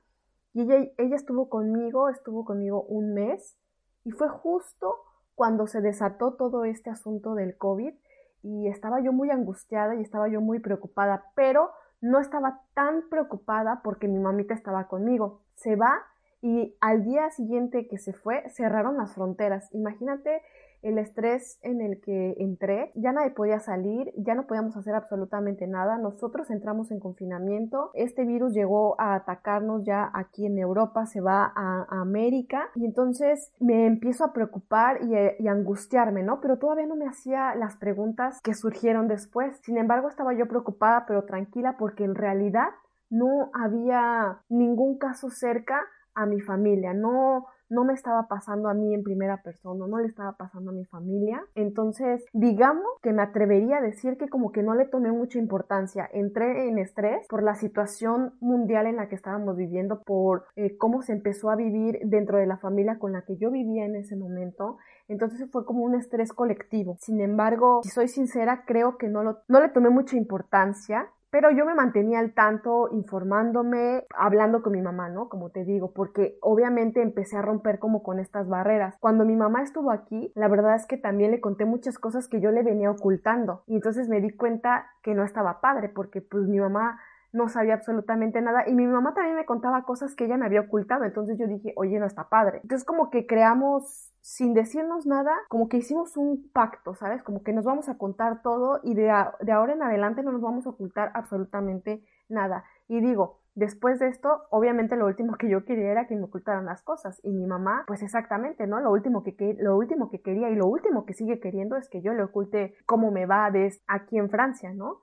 y 0.52 0.62
ella, 0.62 0.90
ella 0.98 1.16
estuvo 1.16 1.48
conmigo, 1.48 2.08
estuvo 2.08 2.44
conmigo 2.44 2.82
un 2.82 3.14
mes 3.14 3.56
y 4.04 4.10
fue 4.12 4.28
justo 4.28 4.96
cuando 5.34 5.66
se 5.66 5.80
desató 5.80 6.34
todo 6.34 6.64
este 6.64 6.90
asunto 6.90 7.34
del 7.34 7.56
COVID 7.56 7.94
y 8.42 8.68
estaba 8.68 9.00
yo 9.00 9.12
muy 9.12 9.30
angustiada 9.30 9.94
y 9.94 10.00
estaba 10.00 10.28
yo 10.28 10.40
muy 10.40 10.60
preocupada, 10.60 11.24
pero 11.34 11.70
no 12.00 12.18
estaba 12.18 12.62
tan 12.74 13.08
preocupada 13.08 13.80
porque 13.82 14.08
mi 14.08 14.18
mamita 14.18 14.54
estaba 14.54 14.88
conmigo. 14.88 15.42
Se 15.54 15.76
va 15.76 16.04
y 16.42 16.76
al 16.80 17.04
día 17.04 17.30
siguiente 17.30 17.86
que 17.88 17.98
se 17.98 18.12
fue 18.12 18.48
cerraron 18.50 18.96
las 18.96 19.14
fronteras. 19.14 19.68
Imagínate 19.74 20.42
el 20.82 20.98
estrés 20.98 21.58
en 21.62 21.80
el 21.80 22.00
que 22.00 22.34
entré, 22.38 22.92
ya 22.94 23.12
nadie 23.12 23.30
podía 23.30 23.60
salir, 23.60 24.12
ya 24.16 24.34
no 24.34 24.46
podíamos 24.46 24.76
hacer 24.76 24.94
absolutamente 24.94 25.66
nada, 25.66 25.98
nosotros 25.98 26.50
entramos 26.50 26.90
en 26.90 27.00
confinamiento, 27.00 27.90
este 27.94 28.24
virus 28.24 28.54
llegó 28.54 29.00
a 29.00 29.14
atacarnos 29.14 29.84
ya 29.84 30.10
aquí 30.14 30.46
en 30.46 30.58
Europa, 30.58 31.06
se 31.06 31.20
va 31.20 31.52
a, 31.54 31.86
América. 31.90 32.70
Y 32.74 32.86
entonces 32.86 33.52
me 33.60 33.86
empiezo 33.86 34.24
a 34.24 34.32
preocupar 34.32 35.00
y, 35.02 35.42
y 35.42 35.48
angustiarme, 35.48 36.22
¿no? 36.22 36.40
Pero 36.40 36.58
todavía 36.58 36.86
no 36.86 36.96
me 36.96 37.06
hacía 37.06 37.54
las 37.54 37.76
preguntas 37.76 38.40
que 38.42 38.54
surgieron 38.54 39.08
después, 39.08 39.58
sin 39.62 39.76
embargo 39.76 40.08
estaba 40.08 40.32
yo 40.32 40.46
preocupada 40.46 41.04
pero 41.06 41.24
tranquila 41.24 41.76
porque 41.78 42.04
en 42.04 42.14
realidad 42.14 42.68
no 43.10 43.50
había 43.52 44.40
ningún 44.48 44.98
caso 44.98 45.30
cerca 45.30 45.80
a 46.14 46.26
mi 46.26 46.40
familia, 46.40 46.94
no 46.94 47.46
no 47.70 47.84
me 47.84 47.94
estaba 47.94 48.26
pasando 48.28 48.68
a 48.68 48.74
mí 48.74 48.94
en 48.94 49.02
primera 49.02 49.42
persona, 49.42 49.86
no 49.86 49.98
le 49.98 50.08
estaba 50.08 50.32
pasando 50.32 50.70
a 50.70 50.74
mi 50.74 50.84
familia. 50.84 51.42
Entonces, 51.54 52.24
digamos 52.32 52.86
que 53.02 53.12
me 53.12 53.22
atrevería 53.22 53.78
a 53.78 53.80
decir 53.80 54.16
que 54.18 54.28
como 54.28 54.52
que 54.52 54.62
no 54.62 54.74
le 54.74 54.86
tomé 54.86 55.12
mucha 55.12 55.38
importancia. 55.38 56.08
Entré 56.12 56.68
en 56.68 56.78
estrés 56.78 57.26
por 57.28 57.42
la 57.42 57.54
situación 57.54 58.34
mundial 58.40 58.86
en 58.86 58.96
la 58.96 59.08
que 59.08 59.14
estábamos 59.14 59.56
viviendo, 59.56 60.02
por 60.02 60.44
eh, 60.56 60.76
cómo 60.76 61.02
se 61.02 61.12
empezó 61.12 61.50
a 61.50 61.56
vivir 61.56 62.00
dentro 62.04 62.38
de 62.38 62.46
la 62.46 62.58
familia 62.58 62.98
con 62.98 63.12
la 63.12 63.22
que 63.22 63.36
yo 63.36 63.50
vivía 63.50 63.84
en 63.84 63.96
ese 63.96 64.16
momento. 64.16 64.78
Entonces 65.08 65.48
fue 65.50 65.64
como 65.64 65.82
un 65.84 65.94
estrés 65.94 66.32
colectivo. 66.32 66.96
Sin 67.00 67.20
embargo, 67.20 67.80
si 67.82 67.90
soy 67.90 68.08
sincera, 68.08 68.64
creo 68.66 68.96
que 68.96 69.08
no, 69.08 69.22
lo, 69.22 69.38
no 69.48 69.60
le 69.60 69.68
tomé 69.68 69.90
mucha 69.90 70.16
importancia 70.16 71.08
pero 71.30 71.50
yo 71.50 71.64
me 71.64 71.74
mantenía 71.74 72.18
al 72.18 72.34
tanto, 72.34 72.88
informándome, 72.92 74.04
hablando 74.16 74.62
con 74.62 74.72
mi 74.72 74.82
mamá, 74.82 75.08
¿no? 75.08 75.28
Como 75.28 75.50
te 75.50 75.64
digo, 75.64 75.92
porque 75.92 76.38
obviamente 76.40 77.02
empecé 77.02 77.36
a 77.36 77.42
romper 77.42 77.78
como 77.78 78.02
con 78.02 78.18
estas 78.18 78.48
barreras. 78.48 78.96
Cuando 79.00 79.24
mi 79.24 79.36
mamá 79.36 79.62
estuvo 79.62 79.90
aquí, 79.90 80.32
la 80.34 80.48
verdad 80.48 80.74
es 80.74 80.86
que 80.86 80.96
también 80.96 81.30
le 81.30 81.40
conté 81.40 81.64
muchas 81.64 81.98
cosas 81.98 82.28
que 82.28 82.40
yo 82.40 82.50
le 82.50 82.62
venía 82.62 82.90
ocultando. 82.90 83.62
Y 83.66 83.76
entonces 83.76 84.08
me 84.08 84.20
di 84.20 84.30
cuenta 84.30 84.86
que 85.02 85.14
no 85.14 85.24
estaba 85.24 85.60
padre, 85.60 85.88
porque 85.88 86.20
pues 86.20 86.46
mi 86.46 86.58
mamá 86.58 86.98
no 87.32 87.48
sabía 87.48 87.74
absolutamente 87.74 88.40
nada 88.40 88.64
y 88.66 88.74
mi 88.74 88.86
mamá 88.86 89.14
también 89.14 89.36
me 89.36 89.44
contaba 89.44 89.84
cosas 89.84 90.14
que 90.14 90.24
ella 90.24 90.36
me 90.36 90.46
había 90.46 90.62
ocultado, 90.62 91.04
entonces 91.04 91.38
yo 91.38 91.46
dije, 91.46 91.72
oye, 91.76 91.98
no 91.98 92.06
está 92.06 92.28
padre. 92.28 92.60
Entonces 92.62 92.84
como 92.84 93.10
que 93.10 93.26
creamos, 93.26 94.12
sin 94.20 94.54
decirnos 94.54 95.06
nada, 95.06 95.32
como 95.48 95.68
que 95.68 95.78
hicimos 95.78 96.16
un 96.16 96.50
pacto, 96.52 96.94
¿sabes? 96.94 97.22
Como 97.22 97.42
que 97.42 97.52
nos 97.52 97.64
vamos 97.64 97.88
a 97.88 97.98
contar 97.98 98.42
todo 98.42 98.80
y 98.82 98.94
de, 98.94 99.12
de 99.40 99.52
ahora 99.52 99.72
en 99.72 99.82
adelante 99.82 100.22
no 100.22 100.32
nos 100.32 100.42
vamos 100.42 100.66
a 100.66 100.70
ocultar 100.70 101.10
absolutamente 101.14 102.04
nada. 102.28 102.64
Y 102.88 103.00
digo, 103.00 103.40
Después 103.54 103.98
de 103.98 104.06
esto, 104.06 104.42
obviamente 104.50 104.96
lo 104.96 105.06
último 105.06 105.36
que 105.36 105.50
yo 105.50 105.64
quería 105.64 105.90
era 105.90 106.06
que 106.06 106.14
me 106.14 106.22
ocultaran 106.22 106.66
las 106.66 106.82
cosas 106.82 107.20
y 107.24 107.30
mi 107.30 107.46
mamá, 107.46 107.84
pues 107.86 108.00
exactamente, 108.02 108.66
¿no? 108.66 108.80
Lo 108.80 108.92
último 108.92 109.24
que, 109.24 109.34
lo 109.58 109.76
último 109.76 110.08
que 110.08 110.22
quería 110.22 110.50
y 110.50 110.54
lo 110.54 110.66
último 110.66 111.04
que 111.04 111.14
sigue 111.14 111.40
queriendo 111.40 111.76
es 111.76 111.88
que 111.88 112.00
yo 112.00 112.14
le 112.14 112.22
oculte 112.22 112.74
cómo 112.86 113.10
me 113.10 113.26
va 113.26 113.50
desde 113.50 113.82
aquí 113.88 114.18
en 114.18 114.30
Francia, 114.30 114.72
¿no? 114.72 115.00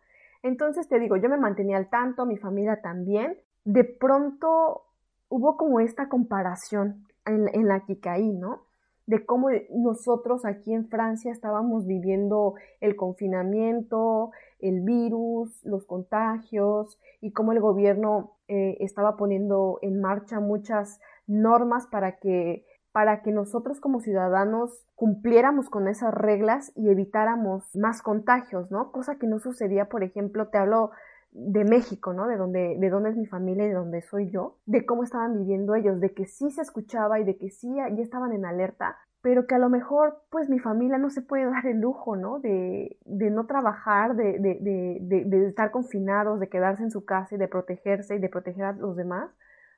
Entonces 0.47 0.87
te 0.87 0.97
digo, 0.97 1.17
yo 1.17 1.27
me 1.27 1.37
mantenía 1.37 1.75
al 1.75 1.89
tanto, 1.89 2.25
mi 2.25 2.37
familia 2.37 2.81
también. 2.81 3.37
De 3.65 3.83
pronto 3.83 4.83
hubo 5.27 5.57
como 5.57 5.81
esta 5.81 6.07
comparación 6.07 7.05
en, 7.25 7.67
la 7.67 7.81
que 7.81 7.99
caí, 7.99 8.31
¿no? 8.31 8.61
De 9.07 9.25
cómo 9.25 9.49
nosotros 9.71 10.45
aquí 10.45 10.73
en 10.73 10.87
Francia 10.87 11.33
estábamos 11.33 11.85
viviendo 11.85 12.55
el 12.79 12.95
confinamiento, 12.95 14.31
el 14.59 14.81
virus, 14.81 15.63
los 15.65 15.85
contagios 15.85 16.97
y 17.19 17.31
cómo 17.31 17.51
el 17.51 17.59
gobierno 17.59 18.31
eh, 18.47 18.77
estaba 18.79 19.17
poniendo 19.17 19.79
en 19.81 19.99
marcha 19.99 20.39
muchas 20.39 21.01
normas 21.27 21.87
para 21.87 22.19
que 22.19 22.65
para 22.97 23.21
que 23.21 23.31
nosotros 23.31 23.79
como 23.79 23.99
ciudadanos 23.99 24.83
cumpliéramos 24.95 25.69
con 25.69 25.87
esas 25.87 26.11
reglas 26.11 26.71
y 26.75 26.89
evitáramos 26.89 27.63
más 27.75 28.01
contagios, 28.01 28.71
¿no? 28.71 28.91
Cosa 28.91 29.19
que 29.19 29.27
no 29.27 29.37
sucedía, 29.37 29.85
por 29.85 30.03
ejemplo, 30.03 30.47
te 30.47 30.57
hablo 30.57 30.89
de 31.29 31.63
México, 31.63 32.13
¿no? 32.13 32.25
De 32.25 32.37
donde, 32.37 32.75
de 32.79 32.89
dónde 32.89 33.11
es 33.11 33.15
mi 33.15 33.27
familia 33.27 33.65
y 33.65 33.67
de 33.67 33.75
dónde 33.75 34.01
soy 34.01 34.31
yo, 34.31 34.57
de 34.65 34.83
cómo 34.87 35.03
estaban 35.03 35.37
viviendo 35.37 35.75
ellos, 35.75 35.99
de 35.99 36.15
que 36.15 36.25
sí 36.25 36.49
se 36.49 36.63
escuchaba 36.63 37.19
y 37.19 37.23
de 37.23 37.37
que 37.37 37.51
sí 37.51 37.71
ya 37.75 38.01
estaban 38.01 38.31
en 38.31 38.45
alerta, 38.45 38.97
pero 39.21 39.45
que 39.45 39.53
a 39.53 39.59
lo 39.59 39.69
mejor, 39.69 40.23
pues 40.31 40.49
mi 40.49 40.57
familia 40.57 40.97
no 40.97 41.11
se 41.11 41.21
puede 41.21 41.45
dar 41.51 41.67
el 41.67 41.79
lujo, 41.79 42.15
¿no? 42.15 42.39
De, 42.39 42.97
de 43.05 43.29
no 43.29 43.45
trabajar, 43.45 44.15
de, 44.15 44.39
de, 44.39 45.47
estar 45.47 45.69
confinados, 45.69 46.39
de 46.39 46.49
quedarse 46.49 46.81
en 46.81 46.89
su 46.89 47.05
casa 47.05 47.35
y 47.35 47.37
de 47.37 47.47
protegerse 47.47 48.15
y 48.15 48.19
de 48.19 48.29
proteger 48.29 48.63
a 48.65 48.71
los 48.71 48.95
demás, 48.95 49.29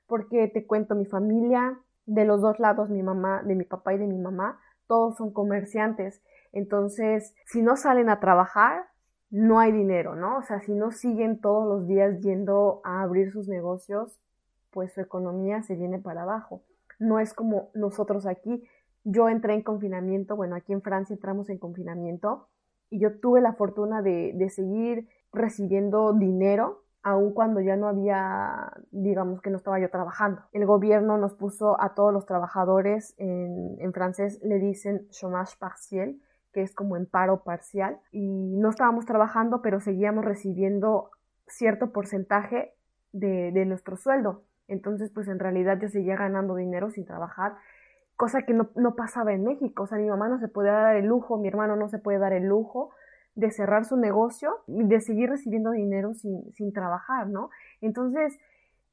porque 0.08 0.48
te 0.48 0.66
cuento, 0.66 0.96
mi 0.96 1.06
familia 1.06 1.78
de 2.10 2.26
los 2.26 2.42
dos 2.42 2.60
lados, 2.60 2.90
mi 2.90 3.04
mamá, 3.04 3.44
de 3.44 3.56
mi 3.56 3.66
papá 3.66 3.94
y 3.94 3.98
de 4.00 4.08
mi 4.08 4.18
mamá, 4.18 4.60
todos 4.88 5.16
son 5.18 5.32
comerciantes. 5.32 6.22
Entonces, 6.52 7.36
si 7.46 7.62
no 7.62 7.76
salen 7.76 8.10
a 8.10 8.20
trabajar, 8.20 8.86
no 9.30 9.60
hay 9.60 9.72
dinero, 9.72 10.16
¿no? 10.16 10.38
O 10.38 10.42
sea, 10.42 10.60
si 10.60 10.74
no 10.74 10.92
siguen 10.92 11.40
todos 11.40 11.68
los 11.68 11.88
días 11.88 12.20
yendo 12.22 12.82
a 12.84 13.04
abrir 13.04 13.32
sus 13.32 13.48
negocios, 13.48 14.20
pues 14.72 14.92
su 14.94 15.02
economía 15.02 15.62
se 15.62 15.76
viene 15.76 16.00
para 16.00 16.24
abajo. 16.24 16.64
No 16.98 17.20
es 17.20 17.34
como 17.34 17.70
nosotros 17.76 18.26
aquí. 18.26 18.68
Yo 19.04 19.30
entré 19.30 19.54
en 19.54 19.62
confinamiento, 19.62 20.36
bueno, 20.36 20.56
aquí 20.56 20.74
en 20.74 20.82
Francia 20.82 21.14
entramos 21.14 21.50
en 21.50 21.60
confinamiento 21.60 22.48
y 22.90 23.00
yo 23.00 23.20
tuve 23.20 23.40
la 23.40 23.54
fortuna 23.54 24.02
de, 24.02 24.34
de 24.34 24.50
seguir 24.50 25.08
recibiendo 25.32 26.14
dinero 26.14 26.84
aun 27.02 27.34
cuando 27.34 27.62
ya 27.62 27.76
no 27.76 27.88
había, 27.88 28.74
digamos 28.92 29.42
que 29.42 29.50
no 29.50 29.58
estaba 29.58 29.80
yo 29.80 29.90
trabajando. 29.90 30.42
El 30.52 30.66
gobierno 30.66 31.18
nos 31.18 31.34
puso 31.34 31.80
a 31.82 31.94
todos 31.96 32.14
los 32.14 32.26
trabajadores, 32.26 33.16
en, 33.18 33.94
francés 33.94 34.40
le 34.44 34.60
dicen 34.60 35.08
chômage 35.10 35.58
partiel, 35.58 36.22
que 36.52 36.62
es 36.62 36.74
como 36.74 36.98
en 36.98 37.06
paro 37.06 37.44
parcial, 37.44 38.00
y 38.12 38.58
no 38.58 38.70
estábamos 38.70 39.06
trabajando, 39.06 39.62
pero 39.62 39.80
seguíamos 39.80 40.26
recibiendo 40.26 41.12
cierto 41.48 41.92
porcentaje 41.92 42.74
de, 43.12 43.52
de 43.52 43.66
nuestro 43.66 43.98
sueldo. 43.98 44.44
Entonces, 44.68 45.12
pues 45.12 45.28
en 45.28 45.40
realidad 45.40 45.80
yo 45.82 45.90
seguía 45.90 46.16
ganando 46.16 46.56
dinero 46.56 46.90
sin 46.92 47.06
trabajar, 47.06 47.56
cosa 48.20 48.42
que 48.42 48.54
no, 48.54 48.96
pasaba 48.96 49.32
en 49.32 49.46
México. 49.46 49.84
O 49.84 49.88
sea, 49.88 49.98
mi 49.98 50.10
mamá 50.10 50.28
no 50.28 50.40
se 50.40 50.50
puede 50.50 50.70
dar 50.70 50.98
el 50.98 51.06
lujo, 51.06 51.38
mi 51.38 51.48
hermano 51.48 51.78
no 51.78 51.88
se 51.88 52.00
puede 52.00 52.20
dar 52.20 52.34
el 52.34 52.44
lujo 52.44 52.92
de 53.36 53.52
cerrar 53.52 53.86
su 53.86 53.98
negocio 53.98 54.58
y 54.68 54.84
de 54.84 55.00
seguir 55.02 55.30
recibiendo 55.30 55.72
dinero 55.72 56.14
sin, 56.14 56.52
sin 56.54 56.74
trabajar, 56.74 57.28
¿no? 57.28 57.50
Entonces, 57.82 58.38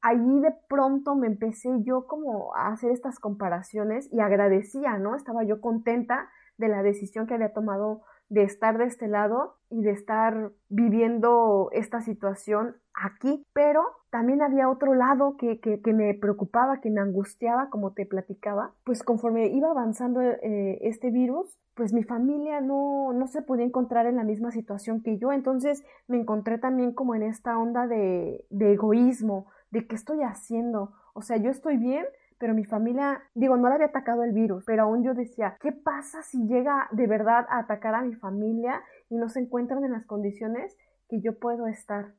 allí 0.01 0.39
de 0.39 0.53
pronto 0.69 1.15
me 1.15 1.27
empecé 1.27 1.69
yo 1.83 2.07
como 2.07 2.55
a 2.55 2.69
hacer 2.69 2.91
estas 2.91 3.19
comparaciones 3.19 4.11
y 4.11 4.19
agradecía, 4.19 4.97
¿no? 4.97 5.15
Estaba 5.15 5.43
yo 5.43 5.59
contenta 5.59 6.29
de 6.57 6.69
la 6.69 6.83
decisión 6.83 7.27
que 7.27 7.33
había 7.33 7.53
tomado 7.53 8.01
de 8.29 8.43
estar 8.43 8.77
de 8.77 8.85
este 8.85 9.07
lado 9.07 9.55
y 9.69 9.81
de 9.81 9.91
estar 9.91 10.51
viviendo 10.69 11.69
esta 11.71 12.01
situación 12.01 12.75
aquí, 12.93 13.45
pero 13.53 13.83
también 14.09 14.41
había 14.41 14.69
otro 14.69 14.95
lado 14.95 15.37
que, 15.37 15.59
que, 15.59 15.93
me 15.93 16.13
preocupaba, 16.13 16.81
que 16.81 16.89
me 16.89 17.01
angustiaba, 17.01 17.69
como 17.69 17.93
te 17.93 18.05
platicaba, 18.05 18.73
pues 18.83 19.03
conforme 19.03 19.47
iba 19.47 19.69
avanzando 19.69 20.21
eh, 20.21 20.79
este 20.81 21.09
virus, 21.09 21.57
pues 21.77 21.93
mi 21.93 22.03
familia 22.03 22.59
no, 22.59 23.13
no 23.13 23.27
se 23.27 23.43
podía 23.43 23.63
encontrar 23.63 24.07
en 24.07 24.15
la 24.15 24.23
misma 24.23 24.51
situación 24.51 25.03
que 25.03 25.19
yo, 25.19 25.31
entonces 25.31 25.85
me 26.07 26.17
encontré 26.17 26.57
también 26.57 26.91
como 26.91 27.13
en 27.13 27.21
esta 27.21 27.57
onda 27.57 27.85
de, 27.85 28.43
de 28.49 28.73
egoísmo, 28.73 29.45
de 29.69 29.85
qué 29.85 29.95
estoy 29.95 30.23
haciendo, 30.23 30.93
o 31.13 31.21
sea, 31.21 31.37
yo 31.37 31.51
estoy 31.51 31.77
bien, 31.77 32.03
pero 32.39 32.55
mi 32.55 32.65
familia, 32.65 33.21
digo, 33.35 33.57
no 33.57 33.69
le 33.69 33.75
había 33.75 33.87
atacado 33.87 34.23
el 34.23 34.31
virus, 34.31 34.63
pero 34.65 34.83
aún 34.83 35.03
yo 35.03 35.13
decía, 35.13 35.57
¿qué 35.61 35.71
pasa 35.71 36.23
si 36.23 36.47
llega 36.47 36.87
de 36.91 37.05
verdad 37.05 37.45
a 37.49 37.59
atacar 37.59 37.93
a 37.93 38.01
mi 38.01 38.15
familia 38.15 38.81
y 39.09 39.15
no 39.15 39.29
se 39.29 39.39
encuentran 39.39 39.83
en 39.85 39.91
las 39.91 40.05
condiciones 40.05 40.75
que 41.09 41.21
yo 41.21 41.37
puedo 41.37 41.67
estar? 41.67 42.13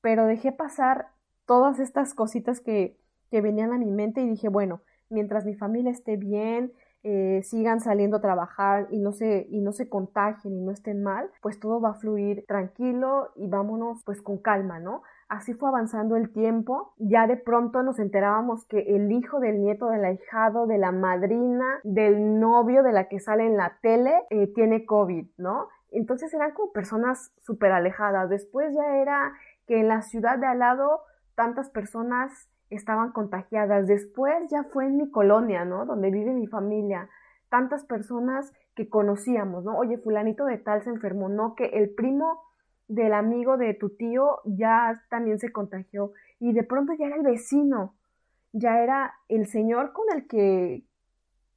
Pero 0.00 0.26
dejé 0.26 0.50
pasar 0.50 1.08
todas 1.44 1.78
estas 1.78 2.14
cositas 2.14 2.60
que, 2.60 2.96
que 3.30 3.40
venían 3.40 3.72
a 3.72 3.78
mi 3.78 3.90
mente 3.90 4.22
y 4.22 4.28
dije, 4.28 4.48
bueno, 4.48 4.80
mientras 5.08 5.44
mi 5.44 5.54
familia 5.54 5.90
esté 5.92 6.16
bien, 6.16 6.72
eh, 7.08 7.44
sigan 7.44 7.78
saliendo 7.78 8.16
a 8.16 8.20
trabajar 8.20 8.88
y 8.90 8.98
no 8.98 9.12
se 9.12 9.46
y 9.48 9.60
no 9.60 9.70
se 9.70 9.88
contagien 9.88 10.56
y 10.56 10.60
no 10.60 10.72
estén 10.72 11.04
mal, 11.04 11.30
pues 11.40 11.60
todo 11.60 11.80
va 11.80 11.90
a 11.90 11.94
fluir 11.94 12.44
tranquilo 12.48 13.30
y 13.36 13.46
vámonos 13.46 14.02
pues 14.04 14.20
con 14.20 14.38
calma, 14.38 14.80
¿no? 14.80 15.02
Así 15.28 15.54
fue 15.54 15.68
avanzando 15.68 16.16
el 16.16 16.32
tiempo, 16.32 16.94
ya 16.98 17.28
de 17.28 17.36
pronto 17.36 17.84
nos 17.84 18.00
enterábamos 18.00 18.64
que 18.66 18.96
el 18.96 19.12
hijo 19.12 19.38
del 19.38 19.60
nieto 19.60 19.88
del 19.88 20.04
ahijado, 20.04 20.66
de 20.66 20.78
la 20.78 20.90
madrina, 20.90 21.78
del 21.84 22.40
novio 22.40 22.82
de 22.82 22.90
la 22.90 23.08
que 23.08 23.20
sale 23.20 23.46
en 23.46 23.56
la 23.56 23.78
tele, 23.82 24.12
eh, 24.30 24.52
tiene 24.52 24.84
COVID, 24.84 25.28
¿no? 25.36 25.68
Entonces 25.92 26.34
eran 26.34 26.54
como 26.54 26.72
personas 26.72 27.32
súper 27.38 27.70
alejadas. 27.70 28.28
Después 28.30 28.74
ya 28.74 28.96
era 28.96 29.32
que 29.68 29.78
en 29.78 29.86
la 29.86 30.02
ciudad 30.02 30.38
de 30.38 30.46
al 30.46 30.58
lado 30.58 31.02
tantas 31.36 31.70
personas 31.70 32.48
estaban 32.70 33.12
contagiadas. 33.12 33.86
Después 33.86 34.50
ya 34.50 34.64
fue 34.64 34.86
en 34.86 34.96
mi 34.96 35.10
colonia, 35.10 35.64
¿no? 35.64 35.86
Donde 35.86 36.10
vive 36.10 36.32
mi 36.32 36.46
familia. 36.46 37.08
Tantas 37.48 37.84
personas 37.84 38.52
que 38.74 38.88
conocíamos, 38.88 39.64
¿no? 39.64 39.76
Oye, 39.76 39.98
fulanito 39.98 40.44
de 40.44 40.58
tal 40.58 40.82
se 40.82 40.90
enfermó, 40.90 41.28
¿no? 41.28 41.54
Que 41.54 41.66
el 41.66 41.90
primo 41.90 42.42
del 42.88 43.14
amigo 43.14 43.56
de 43.56 43.74
tu 43.74 43.90
tío 43.90 44.40
ya 44.44 45.02
también 45.10 45.38
se 45.38 45.50
contagió 45.50 46.12
y 46.38 46.52
de 46.52 46.62
pronto 46.62 46.92
ya 46.92 47.06
era 47.06 47.16
el 47.16 47.22
vecino, 47.22 47.94
ya 48.52 48.80
era 48.80 49.14
el 49.28 49.46
señor 49.46 49.92
con 49.92 50.04
el 50.14 50.26
que, 50.28 50.84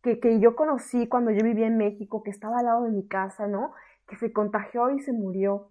que, 0.01 0.19
que 0.19 0.39
yo 0.39 0.55
conocí 0.55 1.07
cuando 1.07 1.31
yo 1.31 1.43
vivía 1.43 1.67
en 1.67 1.77
México, 1.77 2.23
que 2.23 2.31
estaba 2.31 2.59
al 2.59 2.65
lado 2.65 2.83
de 2.85 2.91
mi 2.91 3.07
casa, 3.07 3.47
¿no? 3.47 3.73
Que 4.07 4.15
se 4.15 4.33
contagió 4.33 4.89
y 4.91 4.99
se 5.01 5.11
murió. 5.11 5.69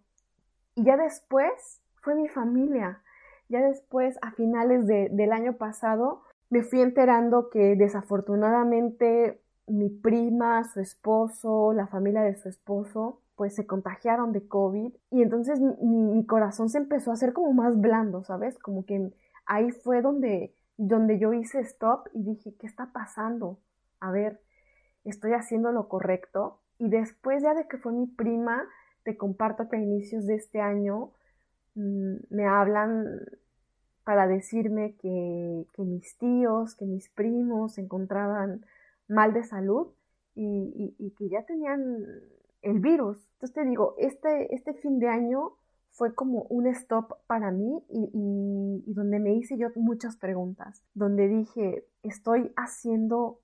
Y 0.75 0.85
ya 0.85 0.97
después 0.97 1.83
fue 2.03 2.15
mi 2.15 2.29
familia. 2.29 3.03
Ya 3.49 3.61
después, 3.63 4.19
a 4.23 4.33
finales 4.33 4.87
de, 4.87 5.09
del 5.11 5.33
año 5.33 5.57
pasado, 5.57 6.23
me 6.51 6.63
fui 6.63 6.81
enterando 6.81 7.51
que 7.51 7.77
desafortunadamente 7.77 9.41
mi 9.67 9.91
prima, 9.91 10.65
su 10.65 10.81
esposo, 10.81 11.73
la 11.73 11.87
familia 11.87 12.23
de 12.23 12.37
su 12.37 12.49
esposo, 12.49 13.21
pues 13.37 13.55
se 13.55 13.67
contagiaron 13.67 14.33
de 14.33 14.49
COVID 14.49 14.93
y 15.11 15.23
entonces 15.23 15.61
mi, 15.61 16.27
corazón 16.27 16.69
se 16.71 16.79
empezó 16.79 17.11
a 17.11 17.15
hacer 17.15 17.33
como 17.33 17.53
más 17.53 17.81
blando, 17.81 18.25
¿sabes? 18.25 18.59
Como 18.59 18.85
que 18.85 19.13
ahí 19.47 19.71
fue 19.71 20.03
donde, 20.03 20.55
donde 20.77 21.19
yo 21.19 21.33
hice 21.33 21.61
stop 21.61 22.09
y 22.15 22.25
dije, 22.25 22.55
¿qué 22.59 22.67
está 22.67 22.93
pasando? 22.93 23.61
A 24.01 24.11
ver, 24.11 24.41
estoy 25.05 25.35
haciendo 25.35 25.71
lo 25.71 25.89
correcto. 25.89 26.61
Y 26.79 26.89
después 26.89 27.43
ya 27.43 27.55
de 27.55 27.69
que 27.69 27.79
fue 27.79 27.93
mi 27.93 28.07
prima, 28.07 28.65
te 29.05 29.17
comparto 29.17 29.69
que 29.69 29.77
a 29.77 29.81
inicios 29.81 30.27
de 30.27 30.35
este 30.35 30.61
año 30.61 31.13
me 31.79 32.47
hablan 32.47 33.21
para 34.05 34.27
decirme 34.27 34.95
que, 34.97 35.67
mis 35.77 36.17
tíos, 36.17 36.75
que 36.75 36.87
mis 36.87 37.11
primos 37.11 37.75
se 37.75 37.83
encontraban 37.83 38.65
mal 39.07 39.35
de 39.35 39.45
salud 39.45 39.89
y, 40.35 41.13
que 41.19 41.29
ya 41.29 41.45
tenían 41.45 42.07
el 42.63 42.81
virus. 42.81 43.29
Entonces 43.35 43.55
te 43.55 43.65
digo, 43.65 43.95
este, 43.99 44.55
este 44.55 44.73
fin 44.73 44.99
de 44.99 45.09
año 45.09 45.53
fue 45.91 46.15
como 46.15 46.45
un 46.45 46.67
stop 46.69 47.19
para 47.27 47.51
mí 47.51 47.85
y, 47.91 48.93
donde 48.95 49.19
me 49.19 49.35
hice 49.35 49.59
yo 49.59 49.69
muchas 49.77 50.17
preguntas, 50.17 50.83
donde 50.95 51.29
dije, 51.29 51.85
¿estoy 52.03 52.53
haciendo 52.57 53.41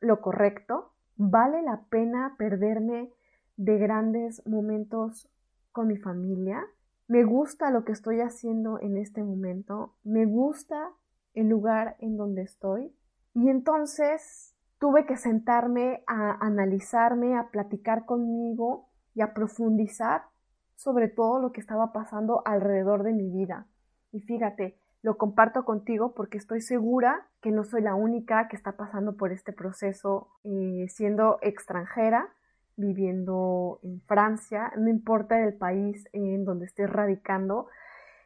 lo 0.00 0.20
correcto? 0.20 0.90
¿Vale 1.18 1.62
la 1.62 1.82
pena 1.88 2.34
perderme 2.36 3.12
de 3.56 3.78
grandes 3.78 4.44
momentos 4.44 5.28
con 5.72 5.86
mi 5.86 5.98
familia? 5.98 6.66
¿Me 7.10 7.24
gusta 7.24 7.72
lo 7.72 7.84
que 7.84 7.90
estoy 7.90 8.20
haciendo 8.20 8.78
en 8.78 8.96
este 8.96 9.24
momento? 9.24 9.96
¿Me 10.04 10.26
gusta 10.26 10.92
el 11.34 11.48
lugar 11.48 11.96
en 11.98 12.16
donde 12.16 12.42
estoy? 12.42 12.94
Y 13.34 13.48
entonces 13.48 14.54
tuve 14.78 15.06
que 15.06 15.16
sentarme 15.16 16.04
a 16.06 16.38
analizarme, 16.40 17.36
a 17.36 17.48
platicar 17.48 18.06
conmigo 18.06 18.90
y 19.12 19.22
a 19.22 19.34
profundizar 19.34 20.22
sobre 20.76 21.08
todo 21.08 21.40
lo 21.40 21.50
que 21.50 21.60
estaba 21.60 21.92
pasando 21.92 22.46
alrededor 22.46 23.02
de 23.02 23.12
mi 23.12 23.28
vida. 23.28 23.66
Y 24.12 24.20
fíjate, 24.20 24.78
lo 25.02 25.18
comparto 25.18 25.64
contigo 25.64 26.14
porque 26.14 26.38
estoy 26.38 26.60
segura 26.60 27.26
que 27.40 27.50
no 27.50 27.64
soy 27.64 27.82
la 27.82 27.96
única 27.96 28.46
que 28.46 28.54
está 28.54 28.76
pasando 28.76 29.16
por 29.16 29.32
este 29.32 29.52
proceso 29.52 30.28
eh, 30.44 30.86
siendo 30.88 31.40
extranjera, 31.42 32.28
viviendo 32.80 33.78
en 33.82 34.00
Francia, 34.02 34.72
no 34.76 34.88
importa 34.88 35.40
el 35.40 35.54
país 35.54 36.08
en 36.12 36.44
donde 36.44 36.66
estés 36.66 36.90
radicando, 36.90 37.66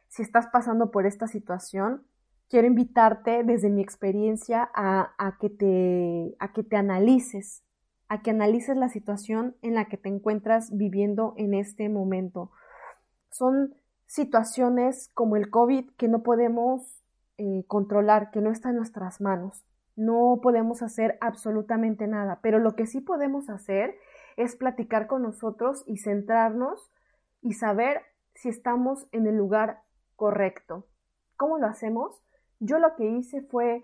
si 0.07 0.21
estás 0.21 0.47
pasando 0.47 0.91
por 0.91 1.05
esta 1.05 1.27
situación, 1.27 2.03
quiero 2.49 2.67
invitarte 2.67 3.43
desde 3.43 3.69
mi 3.69 3.81
experiencia 3.81 4.69
a, 4.73 5.37
que 5.39 5.49
te, 5.49 6.35
a 6.39 6.53
que 6.53 6.63
te 6.63 6.77
analices, 6.77 7.63
a 8.07 8.21
que 8.21 8.31
analices 8.31 8.77
la 8.77 8.89
situación 8.89 9.55
en 9.61 9.75
la 9.75 9.85
que 9.85 9.97
te 9.97 10.09
encuentras 10.09 10.75
viviendo 10.75 11.33
en 11.37 11.53
este 11.53 11.89
momento. 11.89 12.51
Son 13.29 13.75
situaciones 14.05 15.09
como 15.13 15.35
el 15.35 15.49
COVID 15.49 15.89
que 15.97 16.07
no 16.07 16.23
podemos 16.23 17.03
eh, 17.37 17.65
controlar, 17.67 18.31
que 18.31 18.41
no 18.41 18.51
está 18.51 18.69
en 18.69 18.77
nuestras 18.77 19.19
manos. 19.19 19.65
No 19.95 20.39
podemos 20.41 20.81
hacer 20.81 21.17
absolutamente 21.21 22.07
nada, 22.07 22.39
pero 22.41 22.59
lo 22.59 22.75
que 22.75 22.85
sí 22.85 23.01
podemos 23.01 23.49
hacer 23.49 23.95
es 24.37 24.55
platicar 24.55 25.07
con 25.07 25.23
nosotros 25.23 25.83
y 25.87 25.97
centrarnos 25.97 26.91
y 27.41 27.53
saber 27.53 28.01
si 28.33 28.49
estamos 28.49 29.07
en 29.11 29.27
el 29.27 29.35
lugar 29.35 29.81
correcto. 30.15 30.87
¿Cómo 31.37 31.57
lo 31.57 31.67
hacemos? 31.67 32.21
Yo 32.59 32.79
lo 32.79 32.95
que 32.95 33.05
hice 33.05 33.41
fue, 33.41 33.83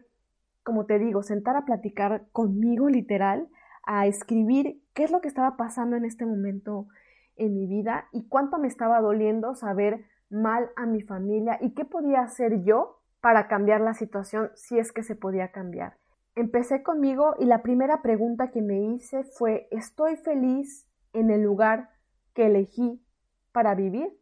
como 0.64 0.86
te 0.86 1.00
digo, 1.00 1.24
sentar 1.24 1.56
a 1.56 1.66
platicar 1.66 2.28
conmigo 2.32 2.90
literal, 2.90 3.50
a 3.84 4.08
escribir 4.08 4.82
qué 4.94 5.04
es 5.04 5.12
lo 5.12 5.22
que 5.22 5.28
estaba 5.28 5.58
pasando 5.58 5.96
en 5.96 6.06
este 6.06 6.26
momento 6.26 6.88
en 7.36 7.56
mi 7.56 7.68
vida 7.68 8.08
y 8.12 8.28
cuánto 8.28 8.58
me 8.58 8.68
estaba 8.68 9.02
doliendo 9.02 9.56
saber 9.56 10.06
mal 10.30 10.70
a 10.76 10.86
mi 10.86 11.02
familia 11.02 11.58
y 11.62 11.74
qué 11.74 11.86
podía 11.86 12.22
hacer 12.22 12.64
yo 12.64 13.02
para 13.20 13.48
cambiar 13.48 13.82
la 13.82 13.94
situación 13.94 14.52
si 14.56 14.80
es 14.80 14.92
que 14.92 15.04
se 15.04 15.16
podía 15.16 15.52
cambiar. 15.52 16.01
Empecé 16.36 16.82
conmigo 16.82 17.36
y 17.39 17.46
la 17.46 17.62
primera 17.62 18.02
pregunta 18.02 18.52
que 18.52 18.62
me 18.62 18.82
hice 18.82 19.24
fue 19.24 19.67
¿estoy 19.70 20.15
feliz 20.15 20.88
en 21.12 21.30
el 21.30 21.41
lugar 21.41 21.89
que 22.34 22.46
elegí 22.46 23.04
para 23.52 23.76
vivir? 23.76 24.17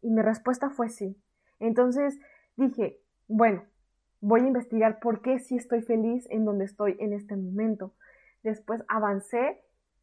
Y 0.00 0.10
mi 0.10 0.22
respuesta 0.22 0.70
fue 0.70 0.88
sí. 0.88 1.20
Entonces 1.58 2.20
dije, 2.56 3.00
bueno, 3.26 3.64
voy 4.20 4.42
a 4.42 4.46
investigar 4.46 5.00
por 5.00 5.20
qué 5.20 5.40
sí 5.40 5.56
estoy 5.56 5.82
feliz 5.82 6.28
en 6.30 6.44
donde 6.44 6.64
estoy 6.64 6.96
en 7.00 7.12
este 7.12 7.34
momento. 7.34 7.92
Después 8.44 8.84
avancé 8.86 9.60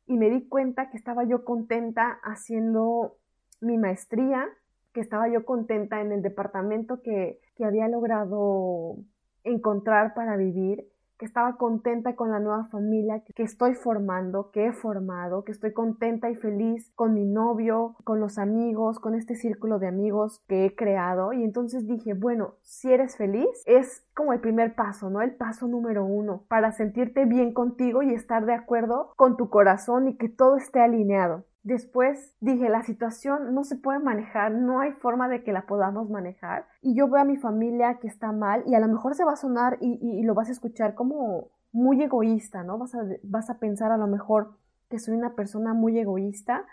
y 0.08 0.18
me 0.18 0.30
di 0.30 0.50
cuenta 0.50 0.90
que 0.90 0.98
estaba 0.98 1.24
yo 1.24 1.46
contenta 1.46 2.20
haciendo 2.24 3.16
mi 3.62 3.78
maestría, 3.78 4.46
que 4.94 5.00
estaba 5.00 5.30
yo 5.30 5.46
contenta 5.46 6.02
en 6.02 6.12
el 6.12 6.22
departamento 6.22 7.02
que, 7.02 7.40
que 7.56 7.64
había 7.64 7.88
logrado 7.88 8.98
encontrar 9.46 10.14
para 10.14 10.36
vivir, 10.36 10.90
que 11.18 11.26
estaba 11.26 11.58
contenta 11.58 12.16
con 12.16 12.32
la 12.32 12.40
nueva 12.40 12.66
familia 12.66 13.24
que 13.36 13.44
estoy 13.44 13.74
formando, 13.74 14.52
que 14.52 14.68
he 14.68 14.74
formado, 14.74 15.44
que 15.44 15.52
estoy 15.52 15.74
contenta 15.74 16.30
y 16.30 16.36
feliz 16.36 16.92
con 16.96 17.14
mi 17.14 17.26
novio, 17.26 17.96
con 18.04 18.20
los 18.20 18.38
amigos, 18.38 19.00
con 19.00 19.16
este 19.16 19.36
círculo 19.36 19.80
de 19.80 19.88
amigos 19.88 20.42
que 20.48 20.66
he 20.66 20.76
creado. 20.76 21.34
Y 21.34 21.44
entonces 21.44 21.88
dije, 21.88 22.14
bueno, 22.14 22.56
si 22.62 22.92
eres 22.92 23.16
feliz, 23.18 23.48
es 23.66 24.06
como 24.14 24.34
el 24.34 24.40
primer 24.40 24.76
paso, 24.76 25.10
¿no? 25.10 25.22
El 25.22 25.36
paso 25.36 25.68
número 25.68 26.06
uno, 26.06 26.44
para 26.48 26.72
sentirte 26.72 27.26
bien 27.26 27.54
contigo 27.54 28.04
y 28.04 28.14
estar 28.14 28.46
de 28.46 28.54
acuerdo 28.54 29.12
con 29.16 29.38
tu 29.38 29.50
corazón 29.50 30.08
y 30.08 30.18
que 30.18 30.30
todo 30.30 30.58
esté 30.58 30.80
alineado. 30.80 31.46
Después 31.66 32.36
dije, 32.42 32.70
la 32.70 32.84
situación 32.84 33.56
no 33.56 33.64
se 33.64 33.76
puede 33.76 33.98
manejar, 33.98 34.52
no 34.52 34.82
hay 34.82 34.92
forma 34.92 35.28
de 35.28 35.44
que 35.44 35.52
la 35.52 35.66
podamos 35.66 36.12
manejar. 36.12 36.68
Y 36.84 36.96
yo 36.96 37.10
veo 37.10 37.20
a 37.20 37.26
mi 37.26 37.38
familia 37.38 37.98
que 38.00 38.08
está 38.08 38.32
mal 38.32 38.64
y 38.68 38.76
a 38.76 38.80
lo 38.80 38.88
mejor 38.88 39.16
se 39.16 39.26
va 39.26 39.34
a 39.34 39.36
sonar 39.36 39.80
y, 39.82 40.22
lo 40.22 40.36
vas 40.36 40.50
a 40.50 40.52
escuchar 40.52 40.94
como 40.94 41.50
muy 41.72 42.04
egoísta, 42.04 42.64
¿no? 42.64 42.78
Vas 42.78 42.94
a, 42.94 43.04
vas 43.24 43.50
a 43.50 43.58
pensar 43.58 43.92
a 43.92 43.98
lo 43.98 44.06
mejor 44.06 44.60
que 44.92 45.00
soy 45.00 45.16
una 45.16 45.34
persona 45.34 45.74
muy 45.74 45.98
egoísta, 45.98 46.68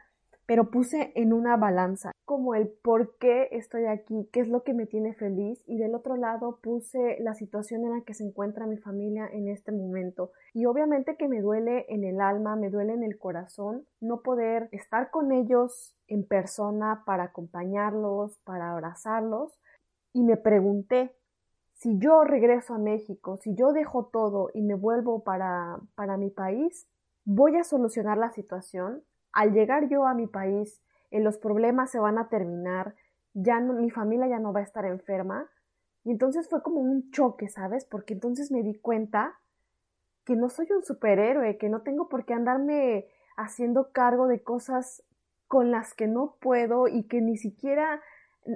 pero 0.46 0.70
puse 0.70 1.12
en 1.14 1.32
una 1.32 1.56
balanza 1.56 2.12
como 2.24 2.54
el 2.54 2.68
por 2.68 3.16
qué 3.18 3.48
estoy 3.52 3.86
aquí, 3.86 4.28
qué 4.32 4.40
es 4.40 4.48
lo 4.48 4.62
que 4.62 4.74
me 4.74 4.86
tiene 4.86 5.14
feliz 5.14 5.62
y 5.66 5.76
del 5.76 5.94
otro 5.94 6.16
lado 6.16 6.58
puse 6.62 7.18
la 7.20 7.34
situación 7.34 7.84
en 7.84 7.92
la 7.92 8.00
que 8.02 8.14
se 8.14 8.24
encuentra 8.24 8.66
mi 8.66 8.76
familia 8.76 9.28
en 9.32 9.48
este 9.48 9.72
momento 9.72 10.32
y 10.54 10.66
obviamente 10.66 11.16
que 11.16 11.28
me 11.28 11.40
duele 11.40 11.86
en 11.88 12.04
el 12.04 12.20
alma, 12.20 12.56
me 12.56 12.70
duele 12.70 12.94
en 12.94 13.02
el 13.02 13.18
corazón 13.18 13.84
no 14.00 14.22
poder 14.22 14.68
estar 14.72 15.10
con 15.10 15.32
ellos 15.32 15.94
en 16.08 16.26
persona 16.26 17.02
para 17.04 17.24
acompañarlos, 17.24 18.38
para 18.44 18.72
abrazarlos 18.72 19.58
y 20.12 20.22
me 20.22 20.36
pregunté 20.36 21.14
si 21.82 21.98
yo 21.98 22.22
regreso 22.22 22.74
a 22.74 22.78
México, 22.78 23.38
si 23.42 23.56
yo 23.56 23.72
dejo 23.72 24.06
todo 24.06 24.50
y 24.54 24.62
me 24.62 24.74
vuelvo 24.74 25.24
para, 25.24 25.80
para 25.96 26.16
mi 26.16 26.30
país, 26.30 26.86
voy 27.24 27.56
a 27.56 27.64
solucionar 27.64 28.18
la 28.18 28.30
situación. 28.30 29.02
Al 29.32 29.52
llegar 29.52 29.88
yo 29.88 30.06
a 30.06 30.14
mi 30.14 30.26
país, 30.26 30.82
eh, 31.10 31.20
los 31.20 31.38
problemas 31.38 31.90
se 31.90 31.98
van 31.98 32.18
a 32.18 32.28
terminar, 32.28 32.94
ya 33.34 33.60
mi 33.60 33.90
familia 33.90 34.26
ya 34.28 34.38
no 34.38 34.52
va 34.52 34.60
a 34.60 34.64
estar 34.64 34.84
enferma. 34.84 35.48
Y 36.04 36.10
entonces 36.10 36.48
fue 36.48 36.62
como 36.62 36.80
un 36.80 37.10
choque, 37.10 37.48
¿sabes? 37.48 37.84
Porque 37.84 38.14
entonces 38.14 38.50
me 38.50 38.62
di 38.62 38.74
cuenta 38.74 39.38
que 40.24 40.36
no 40.36 40.48
soy 40.48 40.66
un 40.72 40.82
superhéroe, 40.82 41.58
que 41.58 41.68
no 41.68 41.82
tengo 41.82 42.08
por 42.08 42.24
qué 42.24 42.34
andarme 42.34 43.06
haciendo 43.36 43.92
cargo 43.92 44.26
de 44.26 44.42
cosas 44.42 45.02
con 45.48 45.70
las 45.70 45.94
que 45.94 46.06
no 46.06 46.36
puedo 46.40 46.88
y 46.88 47.04
que 47.04 47.20
ni 47.20 47.36
siquiera 47.36 48.00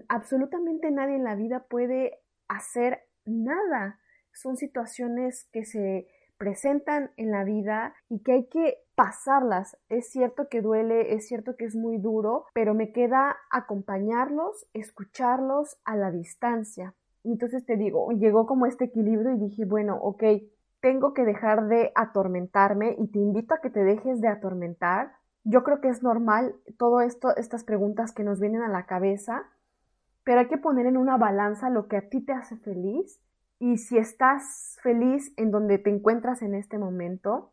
absolutamente 0.09 0.91
nadie 0.91 1.17
en 1.17 1.25
la 1.25 1.35
vida 1.35 1.65
puede 1.69 2.21
hacer 2.49 3.03
nada. 3.25 4.01
Son 4.33 4.57
situaciones 4.57 5.49
que 5.53 5.65
se 5.65 6.09
presentan 6.39 7.11
en 7.17 7.31
la 7.31 7.45
vida 7.45 7.95
y 8.09 8.23
que 8.23 8.33
hay 8.33 8.47
que 8.47 8.79
pasarlas. 8.95 9.77
Es 9.89 10.11
cierto 10.11 10.49
que 10.49 10.63
duele, 10.63 11.15
es 11.15 11.29
cierto 11.29 11.57
que 11.57 11.65
es 11.65 11.75
muy 11.75 11.99
duro, 11.99 12.47
pero 12.55 12.75
me 12.75 12.93
queda 12.93 13.37
acompañarlos, 13.51 14.67
escucharlos 14.73 15.79
a 15.85 15.97
la 15.97 16.11
distancia. 16.11 16.95
entonces 17.25 17.65
te 17.67 17.77
digo, 17.77 18.11
llegó 18.13 18.47
como 18.47 18.67
este 18.67 18.85
equilibrio 18.85 19.33
y 19.33 19.39
dije, 19.39 19.65
bueno, 19.65 19.99
ok, 20.01 20.23
tengo 20.81 21.13
que 21.13 21.25
dejar 21.25 21.67
de 21.67 21.91
atormentarme 21.95 22.95
y 22.99 23.09
te 23.09 23.19
invito 23.19 23.55
a 23.55 23.61
que 23.61 23.71
te 23.71 23.83
dejes 23.83 24.21
de 24.21 24.29
atormentar. 24.29 25.13
Yo 25.43 25.65
creo 25.65 25.81
que 25.81 25.89
es 25.89 26.03
normal 26.03 26.55
todo 26.79 27.01
esto, 27.01 27.35
estas 27.37 27.65
preguntas 27.65 28.13
que 28.13 28.23
nos 28.23 28.41
vienen 28.41 28.63
a 28.63 28.69
la 28.69 28.87
cabeza, 28.87 29.45
pero 30.23 30.41
hay 30.41 30.49
que 30.49 30.59
poner 30.59 30.87
en 30.87 30.97
una 30.97 31.17
balanza 31.17 31.71
lo 31.71 31.89
que 31.89 31.97
a 31.97 32.09
ti 32.09 32.21
te 32.21 32.33
hace 32.33 32.57
feliz 32.57 33.21
y 33.59 33.79
si 33.79 33.99
estás 33.99 34.79
feliz 34.83 35.33
en 35.37 35.51
donde 35.51 35.79
te 35.79 35.91
encuentras 35.91 36.43
en 36.43 36.55
este 36.55 36.79
momento, 36.79 37.53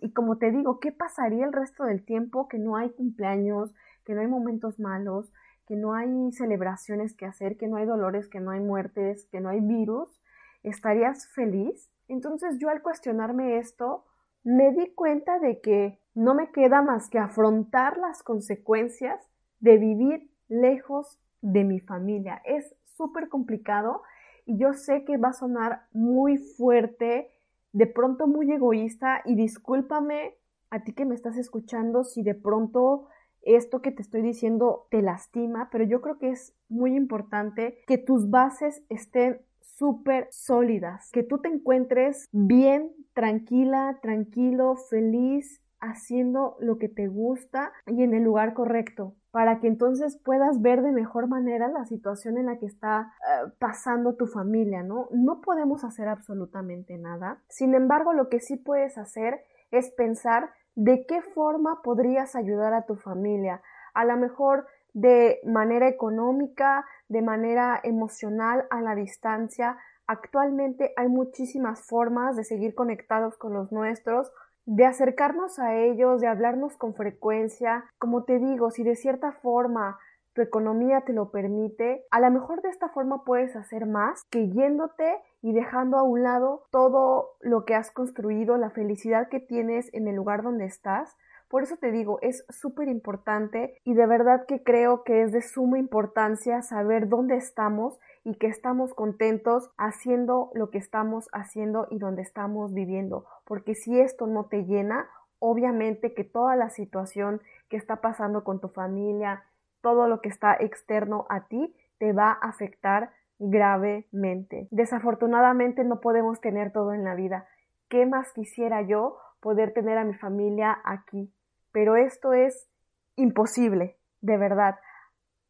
y 0.00 0.12
como 0.12 0.38
te 0.38 0.50
digo, 0.50 0.80
¿qué 0.80 0.92
pasaría 0.92 1.44
el 1.44 1.52
resto 1.52 1.84
del 1.84 2.04
tiempo 2.04 2.48
que 2.48 2.58
no 2.58 2.76
hay 2.76 2.90
cumpleaños, 2.90 3.74
que 4.04 4.14
no 4.14 4.20
hay 4.20 4.26
momentos 4.26 4.78
malos, 4.78 5.32
que 5.66 5.76
no 5.76 5.94
hay 5.94 6.32
celebraciones 6.32 7.14
que 7.14 7.26
hacer, 7.26 7.56
que 7.56 7.68
no 7.68 7.76
hay 7.76 7.86
dolores, 7.86 8.28
que 8.28 8.40
no 8.40 8.50
hay 8.50 8.60
muertes, 8.60 9.26
que 9.32 9.40
no 9.40 9.48
hay 9.48 9.60
virus? 9.60 10.20
¿Estarías 10.62 11.26
feliz? 11.28 11.90
Entonces 12.08 12.58
yo 12.58 12.68
al 12.68 12.82
cuestionarme 12.82 13.58
esto, 13.58 14.04
me 14.42 14.72
di 14.72 14.92
cuenta 14.94 15.38
de 15.38 15.60
que 15.60 15.98
no 16.14 16.34
me 16.34 16.52
queda 16.52 16.82
más 16.82 17.08
que 17.08 17.18
afrontar 17.18 17.96
las 17.96 18.22
consecuencias 18.22 19.20
de 19.60 19.78
vivir 19.78 20.30
lejos 20.48 21.18
de 21.40 21.64
mi 21.64 21.80
familia. 21.80 22.42
Es 22.44 22.74
súper 22.96 23.28
complicado 23.28 24.02
y 24.46 24.58
yo 24.58 24.74
sé 24.74 25.04
que 25.04 25.16
va 25.16 25.28
a 25.28 25.32
sonar 25.32 25.86
muy 25.92 26.36
fuerte, 26.36 27.30
de 27.72 27.86
pronto 27.86 28.26
muy 28.26 28.50
egoísta 28.52 29.22
y 29.24 29.34
discúlpame 29.34 30.34
a 30.70 30.84
ti 30.84 30.92
que 30.92 31.04
me 31.04 31.14
estás 31.14 31.36
escuchando 31.36 32.04
si 32.04 32.22
de 32.22 32.34
pronto 32.34 33.08
esto 33.42 33.82
que 33.82 33.90
te 33.90 34.02
estoy 34.02 34.22
diciendo 34.22 34.86
te 34.90 35.02
lastima, 35.02 35.68
pero 35.70 35.84
yo 35.84 36.00
creo 36.00 36.18
que 36.18 36.30
es 36.30 36.54
muy 36.68 36.94
importante 36.94 37.78
que 37.86 37.98
tus 37.98 38.30
bases 38.30 38.82
estén 38.88 39.40
súper 39.60 40.28
sólidas, 40.30 41.10
que 41.12 41.22
tú 41.22 41.38
te 41.38 41.48
encuentres 41.48 42.28
bien, 42.32 42.92
tranquila, 43.12 43.98
tranquilo, 44.02 44.76
feliz, 44.76 45.60
haciendo 45.80 46.56
lo 46.60 46.78
que 46.78 46.88
te 46.88 47.08
gusta 47.08 47.72
y 47.86 48.02
en 48.02 48.14
el 48.14 48.22
lugar 48.22 48.54
correcto 48.54 49.14
para 49.34 49.58
que 49.58 49.66
entonces 49.66 50.16
puedas 50.24 50.62
ver 50.62 50.80
de 50.80 50.92
mejor 50.92 51.26
manera 51.26 51.66
la 51.66 51.84
situación 51.86 52.38
en 52.38 52.46
la 52.46 52.56
que 52.56 52.66
está 52.66 53.12
eh, 53.18 53.50
pasando 53.58 54.14
tu 54.14 54.28
familia, 54.28 54.84
¿no? 54.84 55.08
No 55.10 55.40
podemos 55.40 55.82
hacer 55.82 56.06
absolutamente 56.06 56.96
nada. 56.98 57.42
Sin 57.48 57.74
embargo, 57.74 58.12
lo 58.12 58.28
que 58.28 58.38
sí 58.38 58.56
puedes 58.56 58.96
hacer 58.96 59.44
es 59.72 59.90
pensar 59.90 60.50
de 60.76 61.04
qué 61.08 61.20
forma 61.20 61.82
podrías 61.82 62.36
ayudar 62.36 62.74
a 62.74 62.86
tu 62.86 62.94
familia. 62.94 63.60
A 63.92 64.04
lo 64.04 64.16
mejor 64.16 64.68
de 64.92 65.40
manera 65.42 65.88
económica, 65.88 66.84
de 67.08 67.22
manera 67.22 67.80
emocional, 67.82 68.68
a 68.70 68.82
la 68.82 68.94
distancia. 68.94 69.76
Actualmente 70.06 70.92
hay 70.96 71.08
muchísimas 71.08 71.84
formas 71.88 72.36
de 72.36 72.44
seguir 72.44 72.76
conectados 72.76 73.36
con 73.36 73.52
los 73.52 73.72
nuestros 73.72 74.30
de 74.66 74.86
acercarnos 74.86 75.58
a 75.58 75.74
ellos, 75.74 76.20
de 76.20 76.26
hablarnos 76.26 76.76
con 76.76 76.94
frecuencia. 76.94 77.84
Como 77.98 78.24
te 78.24 78.38
digo, 78.38 78.70
si 78.70 78.82
de 78.82 78.96
cierta 78.96 79.32
forma 79.32 79.98
tu 80.34 80.42
economía 80.42 81.02
te 81.02 81.12
lo 81.12 81.30
permite, 81.30 82.04
a 82.10 82.20
lo 82.20 82.30
mejor 82.30 82.60
de 82.60 82.68
esta 82.68 82.88
forma 82.88 83.24
puedes 83.24 83.54
hacer 83.54 83.86
más 83.86 84.24
que 84.30 84.48
yéndote 84.48 85.16
y 85.42 85.52
dejando 85.52 85.96
a 85.96 86.02
un 86.02 86.24
lado 86.24 86.64
todo 86.70 87.36
lo 87.40 87.64
que 87.64 87.74
has 87.74 87.92
construido, 87.92 88.56
la 88.56 88.70
felicidad 88.70 89.28
que 89.28 89.38
tienes 89.38 89.92
en 89.94 90.08
el 90.08 90.16
lugar 90.16 90.42
donde 90.42 90.64
estás. 90.64 91.16
Por 91.54 91.62
eso 91.62 91.76
te 91.76 91.92
digo, 91.92 92.18
es 92.20 92.44
súper 92.48 92.88
importante 92.88 93.80
y 93.84 93.94
de 93.94 94.08
verdad 94.08 94.44
que 94.44 94.64
creo 94.64 95.04
que 95.04 95.22
es 95.22 95.30
de 95.30 95.40
suma 95.40 95.78
importancia 95.78 96.62
saber 96.62 97.08
dónde 97.08 97.36
estamos 97.36 97.96
y 98.24 98.34
que 98.34 98.48
estamos 98.48 98.92
contentos 98.92 99.70
haciendo 99.78 100.50
lo 100.54 100.70
que 100.70 100.78
estamos 100.78 101.28
haciendo 101.32 101.86
y 101.92 102.00
donde 102.00 102.22
estamos 102.22 102.74
viviendo. 102.74 103.26
Porque 103.44 103.76
si 103.76 104.00
esto 104.00 104.26
no 104.26 104.46
te 104.46 104.64
llena, 104.64 105.08
obviamente 105.38 106.12
que 106.12 106.24
toda 106.24 106.56
la 106.56 106.70
situación 106.70 107.40
que 107.68 107.76
está 107.76 108.00
pasando 108.00 108.42
con 108.42 108.58
tu 108.58 108.66
familia, 108.66 109.44
todo 109.80 110.08
lo 110.08 110.20
que 110.22 110.30
está 110.30 110.56
externo 110.58 111.24
a 111.30 111.46
ti, 111.46 111.72
te 111.98 112.12
va 112.12 112.32
a 112.32 112.48
afectar 112.48 113.12
gravemente. 113.38 114.66
Desafortunadamente 114.72 115.84
no 115.84 116.00
podemos 116.00 116.40
tener 116.40 116.72
todo 116.72 116.94
en 116.94 117.04
la 117.04 117.14
vida. 117.14 117.46
¿Qué 117.88 118.06
más 118.06 118.32
quisiera 118.32 118.82
yo 118.82 119.18
poder 119.38 119.72
tener 119.72 119.98
a 119.98 120.04
mi 120.04 120.14
familia 120.14 120.80
aquí? 120.84 121.32
Pero 121.74 121.96
esto 121.96 122.32
es 122.32 122.70
imposible, 123.16 123.98
de 124.22 124.38
verdad 124.38 124.76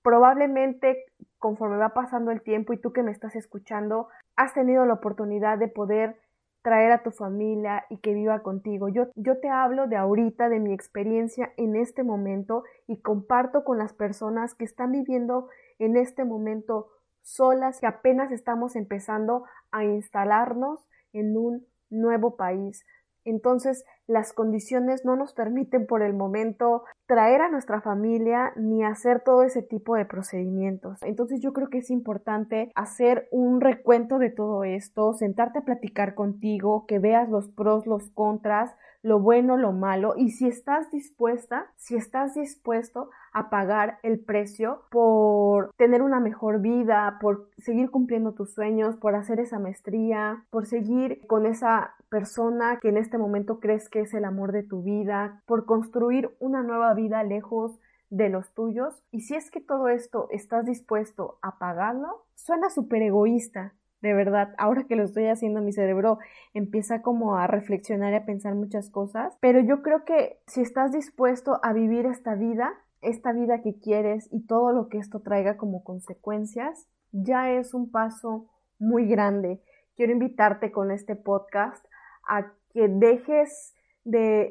probablemente 0.04 1.06
conforme 1.38 1.78
va 1.78 1.94
pasando 1.94 2.30
el 2.30 2.42
tiempo 2.42 2.72
y 2.72 2.78
tú 2.78 2.92
que 2.92 3.02
me 3.02 3.10
estás 3.10 3.34
escuchando, 3.34 4.08
has 4.36 4.54
tenido 4.54 4.84
la 4.84 4.94
oportunidad 4.94 5.58
de 5.58 5.68
poder 5.68 6.16
traer 6.62 6.92
a 6.92 7.02
tu 7.02 7.10
familia 7.10 7.84
y 7.90 7.98
que 7.98 8.14
viva 8.14 8.42
contigo. 8.42 8.88
Yo, 8.88 9.08
yo 9.14 9.40
te 9.40 9.48
hablo 9.48 9.86
de 9.86 9.96
ahorita, 9.96 10.48
de 10.48 10.60
mi 10.60 10.72
experiencia 10.72 11.52
en 11.56 11.76
este 11.76 12.02
momento 12.02 12.64
y 12.86 13.00
comparto 13.00 13.64
con 13.64 13.78
las 13.78 13.92
personas 13.92 14.54
que 14.54 14.64
están 14.64 14.92
viviendo 14.92 15.48
en 15.78 15.96
este 15.96 16.24
momento 16.24 16.88
solas, 17.22 17.80
que 17.80 17.86
apenas 17.86 18.30
estamos 18.30 18.76
empezando 18.76 19.44
a 19.72 19.84
instalarnos 19.84 20.86
en 21.12 21.36
un 21.36 21.66
nuevo 21.90 22.36
país. 22.36 22.84
Entonces, 23.24 23.84
las 24.06 24.32
condiciones 24.32 25.04
no 25.04 25.16
nos 25.16 25.32
permiten 25.32 25.86
por 25.86 26.02
el 26.02 26.14
momento 26.14 26.84
traer 27.06 27.40
a 27.40 27.50
nuestra 27.50 27.80
familia 27.80 28.52
ni 28.56 28.84
hacer 28.84 29.20
todo 29.20 29.42
ese 29.42 29.62
tipo 29.62 29.96
de 29.96 30.04
procedimientos. 30.04 31.02
Entonces, 31.02 31.40
yo 31.40 31.52
creo 31.52 31.68
que 31.68 31.78
es 31.78 31.90
importante 31.90 32.70
hacer 32.74 33.28
un 33.30 33.60
recuento 33.60 34.18
de 34.18 34.30
todo 34.30 34.64
esto, 34.64 35.12
sentarte 35.14 35.60
a 35.60 35.64
platicar 35.64 36.14
contigo, 36.14 36.86
que 36.86 36.98
veas 36.98 37.28
los 37.28 37.48
pros, 37.48 37.86
los 37.86 38.10
contras, 38.10 38.74
lo 39.04 39.20
bueno, 39.20 39.58
lo 39.58 39.72
malo 39.72 40.14
y 40.16 40.30
si 40.30 40.48
estás 40.48 40.90
dispuesta, 40.90 41.66
si 41.76 41.94
estás 41.94 42.34
dispuesto 42.34 43.10
a 43.34 43.50
pagar 43.50 43.98
el 44.02 44.18
precio 44.18 44.80
por 44.90 45.70
tener 45.76 46.00
una 46.00 46.20
mejor 46.20 46.62
vida, 46.62 47.18
por 47.20 47.50
seguir 47.58 47.90
cumpliendo 47.90 48.32
tus 48.32 48.54
sueños, 48.54 48.96
por 48.96 49.14
hacer 49.14 49.40
esa 49.40 49.58
maestría, 49.58 50.46
por 50.48 50.64
seguir 50.64 51.26
con 51.26 51.44
esa 51.44 51.94
persona 52.08 52.78
que 52.80 52.88
en 52.88 52.96
este 52.96 53.18
momento 53.18 53.60
crees 53.60 53.90
que 53.90 54.00
es 54.00 54.14
el 54.14 54.24
amor 54.24 54.52
de 54.52 54.62
tu 54.62 54.82
vida, 54.82 55.42
por 55.44 55.66
construir 55.66 56.34
una 56.40 56.62
nueva 56.62 56.94
vida 56.94 57.22
lejos 57.24 57.78
de 58.08 58.30
los 58.30 58.54
tuyos. 58.54 59.02
Y 59.10 59.20
si 59.20 59.34
es 59.34 59.50
que 59.50 59.60
todo 59.60 59.88
esto 59.88 60.28
estás 60.30 60.64
dispuesto 60.64 61.36
a 61.42 61.58
pagarlo, 61.58 62.24
suena 62.36 62.70
súper 62.70 63.02
egoísta, 63.02 63.74
de 64.04 64.12
verdad. 64.12 64.54
Ahora 64.58 64.84
que 64.84 64.96
lo 64.96 65.02
estoy 65.02 65.26
haciendo, 65.28 65.62
mi 65.62 65.72
cerebro 65.72 66.18
empieza 66.52 67.00
como 67.00 67.36
a 67.36 67.46
reflexionar 67.46 68.12
y 68.12 68.16
a 68.16 68.26
pensar 68.26 68.54
muchas 68.54 68.90
cosas. 68.90 69.36
Pero 69.40 69.60
yo 69.60 69.82
creo 69.82 70.04
que 70.04 70.38
si 70.46 70.60
estás 70.60 70.92
dispuesto 70.92 71.58
a 71.62 71.72
vivir 71.72 72.04
esta 72.04 72.34
vida, 72.34 72.74
esta 73.00 73.32
vida 73.32 73.62
que 73.62 73.78
quieres 73.80 74.28
y 74.30 74.46
todo 74.46 74.72
lo 74.72 74.88
que 74.88 74.98
esto 74.98 75.20
traiga 75.20 75.56
como 75.56 75.82
consecuencias, 75.82 76.86
ya 77.12 77.50
es 77.50 77.72
un 77.72 77.90
paso 77.90 78.46
muy 78.78 79.06
grande. 79.06 79.62
Quiero 79.96 80.12
invitarte 80.12 80.70
con 80.70 80.90
este 80.90 81.16
podcast 81.16 81.84
a 82.28 82.52
que 82.74 82.88
dejes 82.88 83.74
de, 84.04 84.50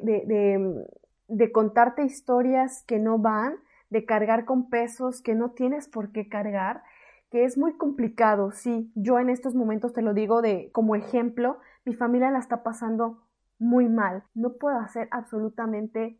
de 1.28 1.52
contarte 1.52 2.04
historias 2.04 2.82
que 2.88 2.98
no 2.98 3.18
van, 3.18 3.54
de 3.90 4.04
cargar 4.04 4.46
con 4.46 4.68
pesos 4.68 5.22
que 5.22 5.36
no 5.36 5.52
tienes 5.52 5.86
por 5.88 6.10
qué 6.10 6.28
cargar, 6.28 6.82
que 7.30 7.44
es 7.44 7.58
muy 7.58 7.76
complicado, 7.76 8.52
sí, 8.52 8.92
yo 8.94 9.18
en 9.18 9.28
estos 9.28 9.54
momentos 9.54 9.92
te 9.92 10.02
lo 10.02 10.14
digo 10.14 10.42
de 10.42 10.70
como 10.72 10.94
ejemplo, 10.94 11.58
mi 11.84 11.94
familia 11.94 12.30
la 12.30 12.38
está 12.38 12.62
pasando 12.62 13.24
muy 13.58 13.88
mal, 13.88 14.24
no 14.34 14.54
puedo 14.54 14.78
hacer 14.78 15.08
absolutamente 15.10 16.18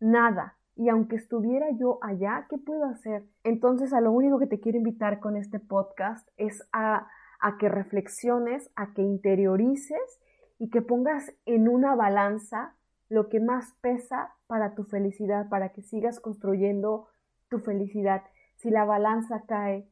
nada. 0.00 0.56
Y 0.76 0.88
aunque 0.90 1.16
estuviera 1.16 1.66
yo 1.72 1.98
allá, 2.02 2.46
¿qué 2.48 2.56
puedo 2.56 2.84
hacer? 2.84 3.24
Entonces, 3.42 3.92
a 3.92 4.00
lo 4.00 4.12
único 4.12 4.38
que 4.38 4.46
te 4.46 4.60
quiero 4.60 4.78
invitar 4.78 5.18
con 5.18 5.36
este 5.36 5.58
podcast 5.58 6.28
es 6.36 6.68
a, 6.72 7.08
a 7.40 7.58
que 7.58 7.68
reflexiones, 7.68 8.70
a 8.76 8.92
que 8.94 9.02
interiorices 9.02 10.20
y 10.58 10.70
que 10.70 10.80
pongas 10.80 11.32
en 11.46 11.68
una 11.68 11.96
balanza 11.96 12.74
lo 13.08 13.28
que 13.28 13.40
más 13.40 13.74
pesa 13.80 14.34
para 14.46 14.74
tu 14.74 14.84
felicidad, 14.84 15.48
para 15.48 15.70
que 15.70 15.82
sigas 15.82 16.20
construyendo 16.20 17.08
tu 17.48 17.58
felicidad. 17.58 18.22
Si 18.56 18.70
la 18.70 18.84
balanza 18.84 19.44
cae, 19.48 19.88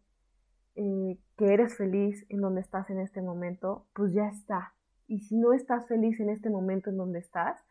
eh, 0.77 1.19
que 1.37 1.53
eres 1.53 1.77
feliz 1.77 2.25
en 2.29 2.41
donde 2.41 2.61
estás 2.61 2.89
en 2.91 3.01
este 3.01 3.23
momento, 3.23 3.87
pues 3.95 4.13
ya 4.13 4.29
está. 4.29 4.75
Y 5.09 5.21
si 5.21 5.37
no 5.37 5.53
estás 5.53 5.87
feliz 5.87 6.21
en 6.21 6.31
este 6.31 6.51
momento 6.51 6.91
en 6.91 6.97
donde 6.97 7.19
estás, 7.19 7.65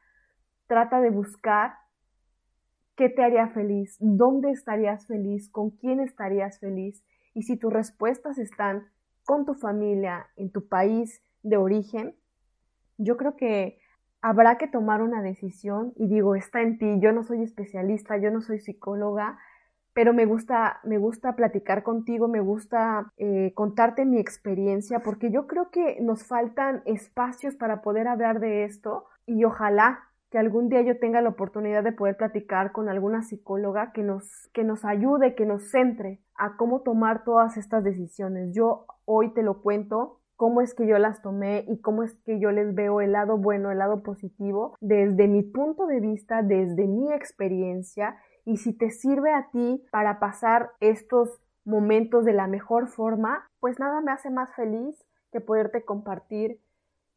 trata 0.68 1.02
de 1.02 1.10
buscar 1.10 1.74
qué 2.96 3.10
te 3.10 3.24
haría 3.24 3.48
feliz, 3.50 3.98
dónde 4.00 4.52
estarías 4.52 5.06
feliz, 5.06 5.50
con 5.50 5.72
quién 5.72 6.00
estarías 6.00 6.60
feliz. 6.60 7.04
Y 7.34 7.44
si 7.44 7.58
tus 7.58 7.72
respuestas 7.72 8.38
están 8.38 8.88
con 9.24 9.46
tu 9.46 9.54
familia, 9.54 10.28
en 10.38 10.52
tu 10.52 10.68
país 10.68 11.22
de 11.44 11.58
origen, 11.58 12.16
yo 12.98 13.18
creo 13.18 13.36
que 13.36 13.80
habrá 14.22 14.58
que 14.58 14.68
tomar 14.68 15.02
una 15.02 15.22
decisión 15.22 15.94
y 15.96 16.08
digo, 16.08 16.36
está 16.36 16.62
en 16.62 16.78
ti, 16.78 17.00
yo 17.00 17.12
no 17.12 17.24
soy 17.24 17.44
especialista, 17.44 18.18
yo 18.18 18.32
no 18.32 18.42
soy 18.42 18.60
psicóloga, 18.60 19.38
pero 19.96 20.14
me 20.14 20.26
gusta, 20.26 20.82
me 20.84 20.98
gusta 20.98 21.38
platicar 21.38 21.82
contigo, 21.82 22.28
me 22.28 22.42
gusta 22.42 23.14
eh, 23.16 23.54
contarte 23.56 24.04
mi 24.04 24.20
experiencia, 24.20 25.00
porque 25.00 25.32
yo 25.32 25.48
creo 25.48 25.70
que 25.72 26.00
nos 26.02 26.28
faltan 26.28 26.82
espacios 26.84 27.56
para 27.56 27.82
poder 27.82 28.10
hablar 28.10 28.42
de 28.42 28.66
esto 28.66 29.06
y 29.26 29.46
ojalá 29.46 30.00
que 30.30 30.38
algún 30.38 30.68
día 30.68 30.82
yo 30.82 31.00
tenga 31.00 31.22
la 31.22 31.30
oportunidad 31.30 31.82
de 31.82 31.94
poder 31.94 32.18
platicar 32.18 32.74
con 32.74 32.90
alguna 32.90 33.22
psicóloga 33.22 33.94
que 33.94 34.04
nos, 34.04 34.50
que 34.54 34.66
nos 34.66 34.84
ayude, 34.84 35.34
que 35.34 35.46
nos 35.46 35.70
centre 35.70 36.20
a 36.36 36.58
cómo 36.58 36.82
tomar 36.82 37.24
todas 37.24 37.56
estas 37.56 37.82
decisiones. 37.86 38.54
Yo 38.54 38.88
hoy 39.06 39.34
te 39.34 39.44
lo 39.44 39.62
cuento 39.62 40.20
cómo 40.36 40.60
es 40.60 40.74
que 40.74 40.88
yo 40.88 40.98
las 40.98 41.22
tomé 41.22 41.64
y 41.70 41.80
cómo 41.80 42.04
es 42.04 42.16
que 42.26 42.38
yo 42.38 42.52
les 42.52 42.76
veo 42.76 43.00
el 43.00 43.14
lado 43.14 43.38
bueno, 43.38 43.72
el 43.72 43.78
lado 43.78 44.04
positivo, 44.04 44.76
desde 44.82 45.30
mi 45.30 45.42
punto 45.42 45.88
de 45.88 46.02
vista, 46.02 46.42
desde 46.42 46.86
mi 46.86 47.14
experiencia 47.14 48.18
y 48.46 48.58
si 48.58 48.74
te 48.74 48.92
sirve 48.92 49.34
a 49.34 49.50
ti 49.52 49.84
para 49.92 50.20
pasar 50.20 50.72
estos 50.80 51.42
momentos 51.66 52.26
de 52.26 52.34
la 52.34 52.48
mejor 52.48 52.88
forma, 52.88 53.50
pues 53.60 53.80
nada 53.80 54.02
me 54.02 54.12
hace 54.12 54.30
más 54.30 54.54
feliz 54.56 55.04
que 55.32 55.42
poderte 55.42 55.84
compartir 55.84 56.62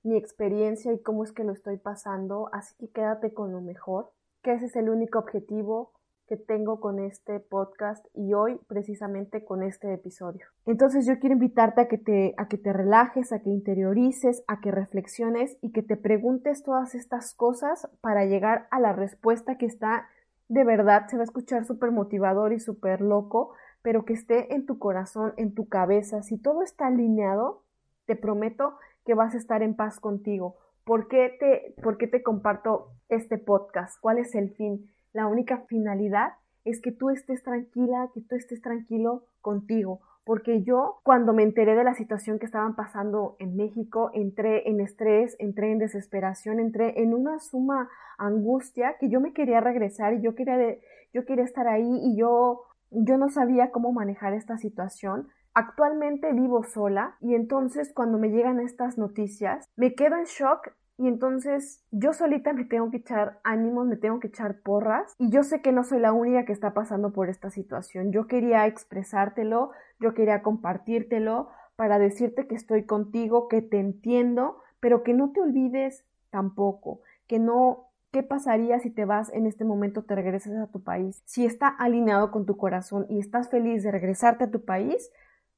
mi 0.02 0.16
experiencia 0.16 0.92
y 0.92 1.02
cómo 1.02 1.22
es 1.22 1.32
que 1.32 1.44
lo 1.44 1.52
estoy 1.52 1.76
pasando, 1.76 2.48
así 2.52 2.74
que 2.78 2.88
quédate 2.88 3.34
con 3.34 3.52
lo 3.52 3.60
mejor, 3.60 4.10
que 4.42 4.52
ese 4.52 4.66
es 4.66 4.76
el 4.76 4.88
único 4.88 5.18
objetivo 5.18 5.92
que 6.28 6.36
tengo 6.36 6.78
con 6.78 6.98
este 6.98 7.40
podcast 7.40 8.04
y 8.14 8.34
hoy 8.34 8.60
precisamente 8.66 9.44
con 9.44 9.62
este 9.62 9.92
episodio. 9.94 10.46
Entonces 10.66 11.06
yo 11.06 11.18
quiero 11.18 11.34
invitarte 11.34 11.80
a 11.80 11.88
que 11.88 11.96
te 11.96 12.34
a 12.36 12.48
que 12.48 12.58
te 12.58 12.72
relajes, 12.72 13.32
a 13.32 13.40
que 13.40 13.48
interiorices, 13.48 14.44
a 14.46 14.60
que 14.60 14.70
reflexiones 14.70 15.56
y 15.62 15.72
que 15.72 15.82
te 15.82 15.96
preguntes 15.96 16.62
todas 16.62 16.94
estas 16.94 17.34
cosas 17.34 17.88
para 18.02 18.26
llegar 18.26 18.68
a 18.70 18.78
la 18.78 18.92
respuesta 18.92 19.56
que 19.56 19.66
está 19.66 20.06
de 20.48 20.64
verdad 20.64 21.06
se 21.08 21.16
va 21.16 21.22
a 21.22 21.24
escuchar 21.24 21.64
súper 21.64 21.90
motivador 21.90 22.52
y 22.52 22.60
súper 22.60 23.00
loco, 23.00 23.52
pero 23.82 24.04
que 24.04 24.14
esté 24.14 24.54
en 24.54 24.66
tu 24.66 24.78
corazón, 24.78 25.34
en 25.36 25.54
tu 25.54 25.68
cabeza. 25.68 26.22
Si 26.22 26.38
todo 26.38 26.62
está 26.62 26.86
alineado, 26.86 27.62
te 28.06 28.16
prometo 28.16 28.76
que 29.04 29.14
vas 29.14 29.34
a 29.34 29.38
estar 29.38 29.62
en 29.62 29.76
paz 29.76 30.00
contigo. 30.00 30.56
¿Por 30.84 31.08
qué 31.08 31.36
te, 31.38 31.80
por 31.82 31.98
qué 31.98 32.06
te 32.06 32.22
comparto 32.22 32.92
este 33.08 33.38
podcast? 33.38 33.98
¿Cuál 34.00 34.18
es 34.18 34.34
el 34.34 34.50
fin? 34.54 34.90
La 35.12 35.26
única 35.26 35.58
finalidad 35.68 36.32
es 36.64 36.80
que 36.80 36.92
tú 36.92 37.10
estés 37.10 37.42
tranquila, 37.42 38.10
que 38.14 38.22
tú 38.22 38.34
estés 38.34 38.62
tranquilo 38.62 39.24
contigo. 39.40 40.00
Porque 40.28 40.62
yo, 40.62 41.00
cuando 41.04 41.32
me 41.32 41.42
enteré 41.42 41.74
de 41.74 41.84
la 41.84 41.94
situación 41.94 42.38
que 42.38 42.44
estaban 42.44 42.76
pasando 42.76 43.36
en 43.38 43.56
México, 43.56 44.10
entré 44.12 44.68
en 44.68 44.78
estrés, 44.78 45.34
entré 45.38 45.72
en 45.72 45.78
desesperación, 45.78 46.60
entré 46.60 47.00
en 47.00 47.14
una 47.14 47.38
suma 47.38 47.88
angustia 48.18 48.96
que 49.00 49.08
yo 49.08 49.22
me 49.22 49.32
quería 49.32 49.62
regresar 49.62 50.12
y 50.12 50.20
yo 50.20 50.34
quería, 50.34 50.76
yo 51.14 51.24
quería 51.24 51.44
estar 51.44 51.66
ahí 51.66 52.00
y 52.02 52.14
yo, 52.14 52.60
yo 52.90 53.16
no 53.16 53.30
sabía 53.30 53.70
cómo 53.70 53.90
manejar 53.90 54.34
esta 54.34 54.58
situación. 54.58 55.28
Actualmente 55.54 56.30
vivo 56.34 56.62
sola 56.62 57.16
y 57.22 57.34
entonces 57.34 57.90
cuando 57.94 58.18
me 58.18 58.28
llegan 58.28 58.60
estas 58.60 58.98
noticias 58.98 59.66
me 59.76 59.94
quedo 59.94 60.16
en 60.16 60.24
shock 60.24 60.72
y 60.98 61.06
entonces 61.06 61.84
yo 61.92 62.12
solita 62.12 62.52
me 62.52 62.64
tengo 62.64 62.90
que 62.90 62.98
echar 62.98 63.38
ánimos, 63.44 63.86
me 63.86 63.96
tengo 63.96 64.18
que 64.18 64.26
echar 64.26 64.60
porras. 64.60 65.14
Y 65.18 65.30
yo 65.30 65.44
sé 65.44 65.62
que 65.62 65.72
no 65.72 65.84
soy 65.84 66.00
la 66.00 66.12
única 66.12 66.44
que 66.44 66.52
está 66.52 66.74
pasando 66.74 67.12
por 67.12 67.30
esta 67.30 67.50
situación. 67.50 68.10
Yo 68.10 68.26
quería 68.26 68.66
expresártelo, 68.66 69.70
yo 70.00 70.12
quería 70.12 70.42
compartírtelo 70.42 71.50
para 71.76 72.00
decirte 72.00 72.48
que 72.48 72.56
estoy 72.56 72.84
contigo, 72.84 73.46
que 73.46 73.62
te 73.62 73.78
entiendo, 73.78 74.60
pero 74.80 75.04
que 75.04 75.14
no 75.14 75.30
te 75.30 75.40
olvides 75.40 76.04
tampoco, 76.30 77.00
que 77.28 77.38
no 77.38 77.88
¿Qué 78.10 78.22
pasaría 78.22 78.80
si 78.80 78.88
te 78.88 79.04
vas 79.04 79.30
en 79.34 79.44
este 79.46 79.66
momento, 79.66 80.02
te 80.02 80.14
regresas 80.14 80.56
a 80.56 80.70
tu 80.70 80.82
país? 80.82 81.22
Si 81.26 81.44
está 81.44 81.68
alineado 81.68 82.30
con 82.30 82.46
tu 82.46 82.56
corazón 82.56 83.04
y 83.10 83.18
estás 83.18 83.50
feliz 83.50 83.82
de 83.82 83.90
regresarte 83.90 84.44
a 84.44 84.50
tu 84.50 84.64
país, 84.64 85.10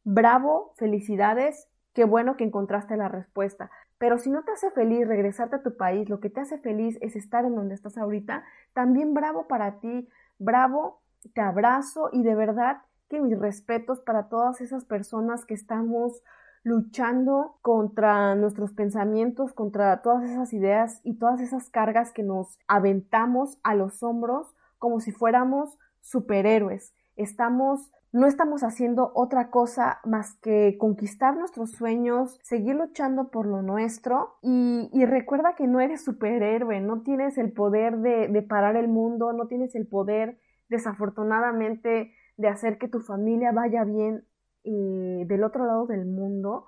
bravo, 0.02 0.72
felicidades, 0.76 1.68
qué 1.92 2.04
bueno 2.04 2.36
que 2.36 2.42
encontraste 2.42 2.96
la 2.96 3.06
respuesta. 3.06 3.70
Pero 4.00 4.16
si 4.18 4.30
no 4.30 4.42
te 4.44 4.52
hace 4.52 4.70
feliz 4.70 5.06
regresarte 5.06 5.56
a 5.56 5.62
tu 5.62 5.76
país, 5.76 6.08
lo 6.08 6.20
que 6.20 6.30
te 6.30 6.40
hace 6.40 6.56
feliz 6.56 6.96
es 7.02 7.16
estar 7.16 7.44
en 7.44 7.54
donde 7.54 7.74
estás 7.74 7.98
ahorita, 7.98 8.44
también 8.72 9.12
bravo 9.12 9.46
para 9.46 9.78
ti, 9.78 10.08
bravo, 10.38 11.02
te 11.34 11.42
abrazo 11.42 12.08
y 12.10 12.22
de 12.22 12.34
verdad 12.34 12.78
que 13.10 13.20
mis 13.20 13.38
respetos 13.38 14.00
para 14.00 14.30
todas 14.30 14.62
esas 14.62 14.86
personas 14.86 15.44
que 15.44 15.52
estamos 15.52 16.22
luchando 16.62 17.58
contra 17.60 18.34
nuestros 18.36 18.72
pensamientos, 18.72 19.52
contra 19.52 20.00
todas 20.00 20.30
esas 20.30 20.54
ideas 20.54 21.02
y 21.04 21.18
todas 21.18 21.42
esas 21.42 21.68
cargas 21.68 22.10
que 22.10 22.22
nos 22.22 22.58
aventamos 22.68 23.58
a 23.62 23.74
los 23.74 24.02
hombros 24.02 24.54
como 24.78 25.00
si 25.00 25.12
fuéramos 25.12 25.76
superhéroes. 26.00 26.94
Estamos 27.16 27.90
no 28.12 28.26
estamos 28.26 28.62
haciendo 28.62 29.12
otra 29.14 29.50
cosa 29.50 30.00
más 30.04 30.34
que 30.42 30.76
conquistar 30.78 31.36
nuestros 31.36 31.70
sueños, 31.72 32.40
seguir 32.42 32.74
luchando 32.74 33.30
por 33.30 33.46
lo 33.46 33.62
nuestro. 33.62 34.38
Y, 34.42 34.88
recuerda 35.04 35.54
que 35.54 35.66
no 35.66 35.80
eres 35.80 36.04
superhéroe, 36.04 36.80
no 36.80 37.02
tienes 37.02 37.38
el 37.38 37.52
poder 37.52 37.98
de, 37.98 38.42
parar 38.48 38.76
el 38.76 38.88
mundo, 38.88 39.32
no 39.32 39.46
tienes 39.46 39.74
el 39.74 39.86
poder 39.86 40.38
desafortunadamente 40.68 42.12
de 42.36 42.48
hacer 42.48 42.78
que 42.78 42.88
tu 42.88 43.00
familia 43.00 43.52
vaya 43.52 43.84
bien 43.84 44.24
eh, 44.64 45.24
del 45.26 45.44
otro 45.44 45.66
lado 45.66 45.86
del 45.86 46.06
mundo, 46.06 46.66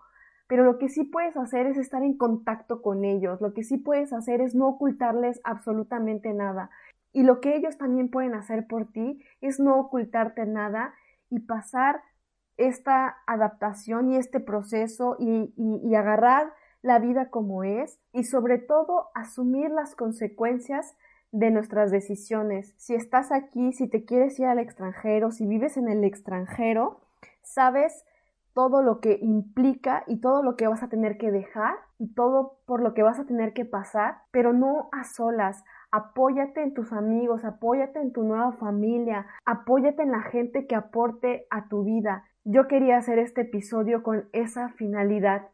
pero 0.49 0.65
lo 0.65 0.79
que 0.79 0.89
sí 0.89 1.05
puedes 1.05 1.37
hacer 1.37 1.67
es 1.67 1.77
estar 1.77 2.03
en 2.03 2.17
contacto 2.17 2.83
con 2.83 3.05
ellos, 3.05 3.41
lo 3.41 3.53
que 3.53 3.63
sí 3.65 3.79
puedes 3.79 4.13
hacer 4.13 4.41
es 4.41 4.55
no 4.55 4.69
ocultarles 4.69 5.41
absolutamente 5.45 6.33
nada. 6.35 6.71
Y 7.13 7.25
lo 7.25 7.41
que 7.41 7.57
ellos 7.57 7.77
también 7.77 8.11
pueden 8.11 8.35
hacer 8.35 8.67
por 8.67 8.91
ti 8.91 9.23
es 9.41 9.61
no 9.61 9.79
ocultarte 9.79 10.47
nada 10.47 10.95
y 11.33 11.41
pasar 11.41 12.03
esta 12.59 13.17
adaptación 13.27 14.11
y 14.11 14.17
este 14.17 14.39
proceso 14.39 15.17
y, 15.19 15.95
agarrar 15.95 16.53
la 16.83 16.99
vida 16.99 17.31
como 17.31 17.65
es 17.65 17.99
y 18.13 18.25
sobre 18.25 18.59
todo 18.59 19.09
asumir 19.15 19.71
las 19.71 19.95
consecuencias 19.95 20.97
de 21.31 21.51
nuestras 21.51 21.91
decisiones. 21.91 22.75
Si 22.77 22.95
estás 22.95 23.33
aquí, 23.33 23.73
si 23.73 23.89
te 23.89 24.05
quieres 24.05 24.39
ir 24.39 24.47
al 24.47 24.59
extranjero, 24.59 25.31
si 25.31 25.47
vives 25.47 25.77
en 25.77 25.89
el 25.89 26.05
extranjero, 26.05 27.01
sabes 27.43 28.05
todo 28.53 28.83
lo 28.83 29.01
que 29.01 29.19
implica 29.23 30.05
y 30.07 30.21
todo 30.21 30.43
lo 30.43 30.57
que 30.57 30.67
vas 30.67 30.83
a 30.83 30.89
tener 30.89 31.17
que 31.17 31.31
dejar 31.31 31.77
y 31.99 32.13
todo 32.13 32.59
por 32.67 32.83
lo 32.83 32.93
que 32.93 33.03
vas 33.03 33.19
a 33.19 33.25
tener 33.25 33.55
que 33.55 33.65
pasar, 33.65 34.19
pero 34.31 34.53
no 34.53 34.91
a 34.93 35.05
solas 35.05 35.65
apóyate 35.93 36.63
en 36.63 36.75
tus 36.75 36.93
amigos, 36.93 37.45
apóyate 37.45 38.01
en 38.01 38.13
tu 38.13 38.25
nueva 38.25 38.53
familia, 38.53 39.27
apóyate 39.45 40.03
en 40.03 40.11
la 40.11 40.23
gente 40.23 40.67
que 40.67 40.75
aporte 40.75 41.47
a 41.51 41.69
tu 41.69 41.85
vida. 41.85 42.25
Yo 42.45 42.67
quería 42.67 42.97
hacer 42.97 43.19
este 43.19 43.43
episodio 43.43 44.03
con 44.03 44.29
esa 44.33 44.71
finalidad 44.71 45.49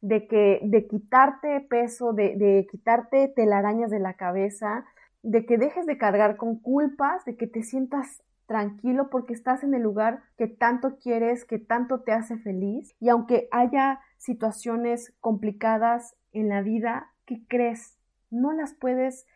de 0.00 0.28
que 0.28 0.60
de 0.62 0.86
quitarte 0.86 1.60
peso, 1.68 2.12
de, 2.12 2.36
de 2.36 2.68
quitarte 2.70 3.32
telarañas 3.34 3.90
de 3.90 3.98
la 3.98 4.14
cabeza, 4.14 4.84
de 5.22 5.44
que 5.46 5.58
dejes 5.58 5.86
de 5.86 5.98
cargar 5.98 6.36
con 6.36 6.60
culpas, 6.60 7.24
de 7.24 7.36
que 7.36 7.46
te 7.46 7.62
sientas 7.62 8.22
tranquilo 8.46 9.08
porque 9.10 9.32
estás 9.32 9.64
en 9.64 9.74
el 9.74 9.82
lugar 9.82 10.22
que 10.36 10.46
tanto 10.46 10.98
quieres, 10.98 11.44
que 11.44 11.58
tanto 11.58 12.02
te 12.02 12.12
hace 12.12 12.36
feliz. 12.36 12.94
Y 13.00 13.08
aunque 13.08 13.48
haya 13.52 14.00
situaciones 14.18 15.14
complicadas 15.20 16.14
en 16.32 16.50
la 16.50 16.60
vida, 16.60 17.10
¿qué 17.24 17.42
crees? 17.48 17.98
No 18.30 18.52
las 18.52 18.74
puedes 18.74 19.26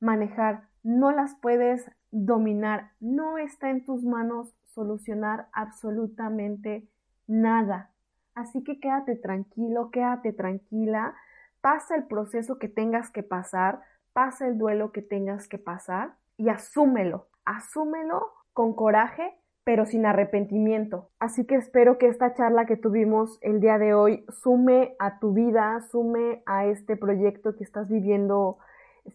manejar 0.00 0.64
no 0.82 1.12
las 1.12 1.34
puedes 1.36 1.90
dominar, 2.10 2.90
no 3.00 3.38
está 3.38 3.70
en 3.70 3.84
tus 3.84 4.02
manos 4.02 4.54
solucionar 4.64 5.48
absolutamente 5.52 6.88
nada. 7.26 7.90
Así 8.34 8.64
que 8.64 8.80
quédate 8.80 9.16
tranquilo, 9.16 9.90
quédate 9.90 10.32
tranquila, 10.32 11.14
pasa 11.60 11.94
el 11.94 12.04
proceso 12.04 12.58
que 12.58 12.68
tengas 12.68 13.10
que 13.10 13.22
pasar, 13.22 13.80
pasa 14.12 14.46
el 14.46 14.58
duelo 14.58 14.92
que 14.92 15.02
tengas 15.02 15.48
que 15.48 15.58
pasar 15.58 16.14
y 16.36 16.48
asúmelo, 16.48 17.28
asúmelo 17.44 18.32
con 18.52 18.74
coraje, 18.74 19.34
pero 19.62 19.84
sin 19.84 20.06
arrepentimiento. 20.06 21.10
Así 21.18 21.44
que 21.44 21.56
espero 21.56 21.98
que 21.98 22.08
esta 22.08 22.34
charla 22.34 22.66
que 22.66 22.76
tuvimos 22.76 23.38
el 23.42 23.60
día 23.60 23.78
de 23.78 23.94
hoy 23.94 24.24
sume 24.30 24.96
a 24.98 25.18
tu 25.18 25.32
vida, 25.32 25.80
sume 25.90 26.42
a 26.46 26.66
este 26.66 26.96
proyecto 26.96 27.54
que 27.54 27.64
estás 27.64 27.88
viviendo 27.88 28.58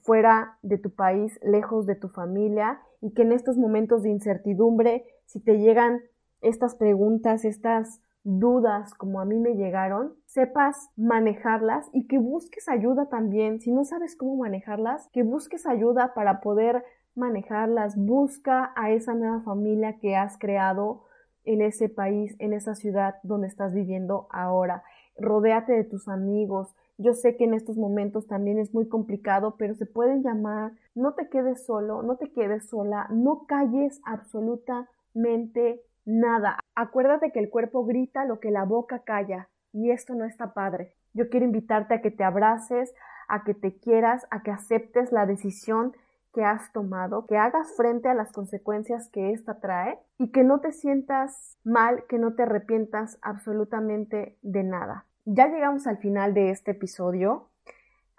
fuera 0.03 0.57
de 0.61 0.77
tu 0.77 0.91
país, 0.91 1.39
lejos 1.43 1.85
de 1.85 1.95
tu 1.95 2.09
familia 2.09 2.79
y 3.01 3.13
que 3.13 3.23
en 3.23 3.31
estos 3.31 3.57
momentos 3.57 4.03
de 4.03 4.09
incertidumbre, 4.09 5.05
si 5.25 5.39
te 5.39 5.57
llegan 5.57 6.01
estas 6.41 6.75
preguntas, 6.75 7.45
estas 7.45 8.01
dudas 8.23 8.93
como 8.95 9.19
a 9.19 9.25
mí 9.25 9.39
me 9.39 9.55
llegaron, 9.55 10.15
sepas 10.25 10.89
manejarlas 10.97 11.87
y 11.93 12.07
que 12.07 12.17
busques 12.17 12.67
ayuda 12.67 13.07
también. 13.07 13.61
Si 13.61 13.71
no 13.71 13.85
sabes 13.85 14.15
cómo 14.15 14.35
manejarlas, 14.35 15.09
que 15.13 15.23
busques 15.23 15.65
ayuda 15.67 16.13
para 16.15 16.41
poder 16.41 16.83
manejarlas. 17.15 17.95
Busca 17.95 18.73
a 18.75 18.91
esa 18.91 19.13
nueva 19.13 19.41
familia 19.41 19.97
que 19.99 20.15
has 20.15 20.37
creado 20.37 21.03
en 21.45 21.61
ese 21.61 21.89
país, 21.89 22.35
en 22.39 22.53
esa 22.53 22.75
ciudad 22.75 23.15
donde 23.23 23.47
estás 23.47 23.73
viviendo 23.73 24.27
ahora. 24.31 24.83
Rodéate 25.17 25.73
de 25.73 25.83
tus 25.83 26.07
amigos, 26.07 26.75
yo 26.97 27.13
sé 27.13 27.35
que 27.35 27.43
en 27.43 27.53
estos 27.53 27.77
momentos 27.77 28.27
también 28.27 28.57
es 28.57 28.73
muy 28.73 28.87
complicado, 28.87 29.55
pero 29.57 29.75
se 29.75 29.85
pueden 29.85 30.23
llamar. 30.23 30.71
No 30.93 31.13
te 31.13 31.29
quedes 31.29 31.65
solo, 31.65 32.01
no 32.03 32.15
te 32.17 32.31
quedes 32.31 32.69
sola, 32.69 33.07
no 33.09 33.45
calles 33.47 33.99
absolutamente 34.05 35.81
nada. 36.05 36.59
Acuérdate 36.75 37.31
que 37.31 37.39
el 37.39 37.49
cuerpo 37.49 37.85
grita 37.85 38.25
lo 38.25 38.39
que 38.39 38.51
la 38.51 38.63
boca 38.63 38.99
calla 38.99 39.49
y 39.73 39.91
esto 39.91 40.15
no 40.15 40.25
está 40.25 40.53
padre. 40.53 40.93
Yo 41.13 41.29
quiero 41.29 41.45
invitarte 41.45 41.95
a 41.95 42.01
que 42.01 42.11
te 42.11 42.23
abraces, 42.23 42.93
a 43.27 43.43
que 43.43 43.53
te 43.53 43.77
quieras, 43.77 44.25
a 44.29 44.43
que 44.43 44.51
aceptes 44.51 45.11
la 45.11 45.25
decisión 45.25 45.93
que 46.33 46.43
has 46.43 46.71
tomado, 46.73 47.25
que 47.25 47.37
hagas 47.37 47.73
frente 47.75 48.09
a 48.09 48.13
las 48.13 48.31
consecuencias 48.31 49.09
que 49.09 49.31
ésta 49.31 49.59
trae 49.59 49.97
y 50.17 50.31
que 50.31 50.43
no 50.43 50.59
te 50.59 50.73
sientas 50.73 51.57
mal, 51.63 52.03
que 52.09 52.19
no 52.19 52.35
te 52.35 52.43
arrepientas 52.43 53.17
absolutamente 53.21 54.37
de 54.41 54.63
nada. 54.63 55.05
Ya 55.27 55.47
llegamos 55.47 55.87
al 55.87 55.97
final 55.97 56.35
de 56.35 56.51
este 56.51 56.71
episodio. 56.71 57.49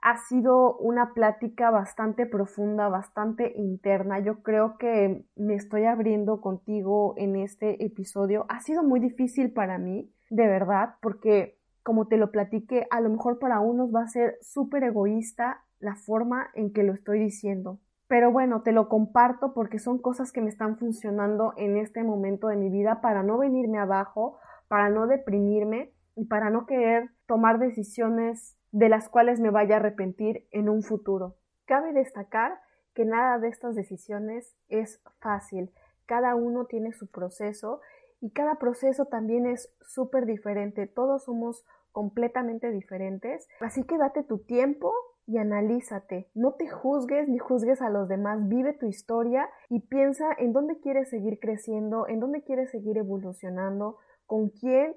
Ha 0.03 0.17
sido 0.17 0.77
una 0.79 1.15
plática 1.15 1.71
bastante 1.71 2.27
profunda, 2.27 2.89
bastante 2.89 3.53
interna. 3.55 4.19
Yo 4.19 4.43
creo 4.43 4.77
que 4.77 5.25
me 5.37 5.55
estoy 5.55 5.85
abriendo 5.85 6.41
contigo 6.41 7.15
en 7.17 7.37
este 7.37 7.85
episodio. 7.85 8.45
Ha 8.49 8.59
sido 8.61 8.83
muy 8.83 8.99
difícil 8.99 9.53
para 9.53 9.79
mí, 9.79 10.13
de 10.31 10.49
verdad, 10.49 10.97
porque 11.01 11.61
como 11.85 12.09
te 12.09 12.17
lo 12.17 12.33
platiqué, 12.33 12.89
a 12.91 13.01
lo 13.01 13.09
mejor 13.09 13.39
para 13.39 13.61
unos 13.61 13.95
va 13.95 14.03
a 14.03 14.09
ser 14.09 14.39
súper 14.41 14.83
egoísta 14.83 15.63
la 15.79 15.95
forma 15.95 16.51
en 16.55 16.73
que 16.73 16.83
lo 16.83 16.93
estoy 16.93 17.21
diciendo. 17.21 17.79
Pero 18.09 18.33
bueno, 18.33 18.63
te 18.63 18.73
lo 18.73 18.89
comparto 18.89 19.55
porque 19.55 19.79
son 19.79 19.99
cosas 19.99 20.33
que 20.33 20.41
me 20.41 20.49
están 20.49 20.77
funcionando 20.77 21.53
en 21.57 21.77
este 21.77 22.03
momento 22.03 22.49
de 22.49 22.57
mi 22.57 22.69
vida 22.69 23.01
para 23.01 23.23
no 23.23 23.39
venirme 23.39 23.79
abajo, 23.79 24.39
para 24.67 24.91
no 24.91 25.07
deprimirme 25.07 25.93
y 26.17 26.25
para 26.25 26.51
no 26.51 26.67
querer 26.67 27.11
tomar 27.27 27.59
decisiones 27.59 28.59
de 28.73 28.89
las 28.89 29.09
cuales 29.09 29.39
me 29.39 29.51
vaya 29.51 29.77
a 29.77 29.79
arrepentir 29.79 30.49
en 30.51 30.69
un 30.69 30.83
futuro. 30.83 31.37
Cabe 31.67 31.93
destacar 31.93 32.59
que 32.95 33.05
nada 33.05 33.39
de 33.39 33.49
estas 33.49 33.75
decisiones 33.75 34.57
es 34.69 35.03
fácil. 35.21 35.71
Cada 36.07 36.35
uno 36.35 36.65
tiene 36.65 36.93
su 36.93 37.09
proceso 37.09 37.81
y 38.21 38.31
cada 38.31 38.57
proceso 38.57 39.05
también 39.05 39.47
es 39.47 39.73
súper 39.83 40.25
diferente. 40.25 40.87
Todos 40.87 41.25
somos 41.25 41.65
completamente 41.93 42.71
diferentes. 42.71 43.49
Así 43.61 43.85
que 43.85 43.99
date 43.99 44.23
tu 44.23 44.39
tiempo 44.39 44.93
y 45.27 45.39
analízate. 45.39 46.31
No 46.35 46.53
te 46.53 46.69
juzgues 46.69 47.29
ni 47.29 47.39
juzgues 47.39 47.83
a 47.83 47.91
los 47.91 48.09
demás. 48.09 48.49
Vive 48.49 48.73
tu 48.73 48.87
historia 48.87 49.49
y 49.69 49.81
piensa 49.81 50.27
en 50.39 50.53
dónde 50.53 50.79
quieres 50.79 51.11
seguir 51.11 51.39
creciendo, 51.41 52.07
en 52.09 52.21
dónde 52.21 52.43
quieres 52.43 52.71
seguir 52.71 52.97
evolucionando, 52.97 53.99
con 54.27 54.51
quién 54.51 54.95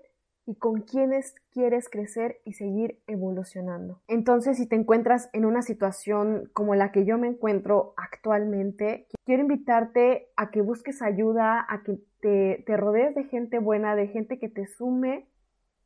y 0.50 0.56
con 0.56 0.82
quienes 0.82 1.36
quieres 1.52 1.90
crecer 1.90 2.42
y 2.44 2.54
seguir 2.54 2.98
evolucionando. 3.06 4.02
Entonces, 4.08 4.58
si 4.58 4.66
te 4.66 4.76
encuentras 4.76 5.30
en 5.32 5.46
una 5.46 5.62
situación 5.62 6.50
como 6.54 6.74
la 6.74 6.92
que 6.92 7.06
yo 7.06 7.20
me 7.20 7.28
encuentro 7.28 7.94
actualmente, 7.98 9.06
quiero 9.26 9.44
invitarte 9.44 10.30
a 10.36 10.50
que 10.50 10.62
busques 10.62 11.04
ayuda, 11.04 11.64
a 11.70 11.84
que 11.84 12.00
te, 12.20 12.64
rodees 12.66 13.14
de 13.14 13.26
gente 13.26 13.60
buena, 13.60 13.96
de 13.96 14.08
gente 14.08 14.40
que 14.40 14.50
te 14.50 14.66
sume, 14.66 15.28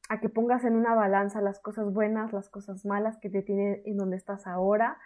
a 0.08 0.22
que 0.22 0.30
pongas 0.30 0.64
en 0.64 0.78
una 0.78 0.96
balanza 0.96 1.42
las 1.42 1.60
cosas 1.60 1.92
buenas, 1.92 2.32
las 2.32 2.48
cosas 2.48 2.86
malas 2.86 3.18
que 3.18 3.30
te 3.30 3.42
tienen 3.42 3.82
en 3.84 3.98
donde 3.98 4.16
estás 4.16 4.48
ahora, 4.48 4.98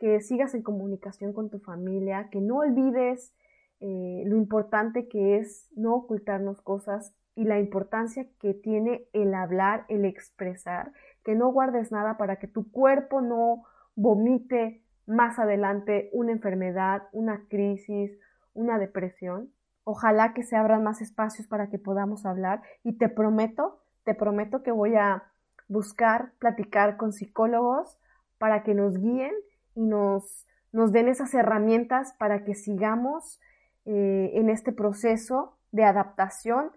que 0.00 0.20
sigas 0.22 0.56
en 0.56 0.64
comunicación 0.64 1.32
con 1.32 1.50
tu 1.50 1.60
familia, 1.60 2.30
que 2.32 2.40
no 2.40 2.56
olvides 2.56 3.32
eh, 3.78 4.24
lo 4.26 4.36
importante 4.36 5.06
que 5.06 5.36
es 5.36 5.68
no 5.76 5.94
ocultarnos 5.94 6.60
cosas 6.62 7.14
y 7.36 7.44
la 7.44 7.58
importancia 7.58 8.26
que 8.40 8.54
tiene 8.54 9.06
el 9.12 9.34
hablar, 9.34 9.84
el 9.88 10.04
expresar, 10.04 10.92
que 11.24 11.34
no 11.34 11.48
guardes 11.48 11.90
nada 11.90 12.16
para 12.16 12.36
que 12.36 12.46
tu 12.46 12.70
cuerpo 12.70 13.20
no 13.20 13.64
vomite 13.96 14.82
más 15.06 15.38
adelante 15.38 16.10
una 16.12 16.32
enfermedad, 16.32 17.02
una 17.12 17.44
crisis, 17.48 18.12
una 18.54 18.78
depresión. 18.78 19.50
Ojalá 19.84 20.32
que 20.32 20.42
se 20.42 20.56
abran 20.56 20.82
más 20.82 21.00
espacios 21.00 21.46
para 21.46 21.68
que 21.68 21.78
podamos 21.78 22.24
hablar 22.24 22.62
y 22.82 22.96
te 22.96 23.08
prometo, 23.08 23.80
te 24.04 24.14
prometo 24.14 24.62
que 24.62 24.70
voy 24.70 24.94
a 24.94 25.24
buscar 25.68 26.32
platicar 26.38 26.96
con 26.96 27.12
psicólogos 27.12 27.98
para 28.38 28.62
que 28.62 28.74
nos 28.74 28.96
guíen 28.98 29.32
y 29.74 29.82
nos, 29.82 30.46
nos 30.72 30.92
den 30.92 31.08
esas 31.08 31.34
herramientas 31.34 32.14
para 32.18 32.44
que 32.44 32.54
sigamos 32.54 33.40
eh, 33.84 34.30
en 34.34 34.50
este 34.50 34.72
proceso 34.72 35.56
de 35.72 35.84
adaptación 35.84 36.70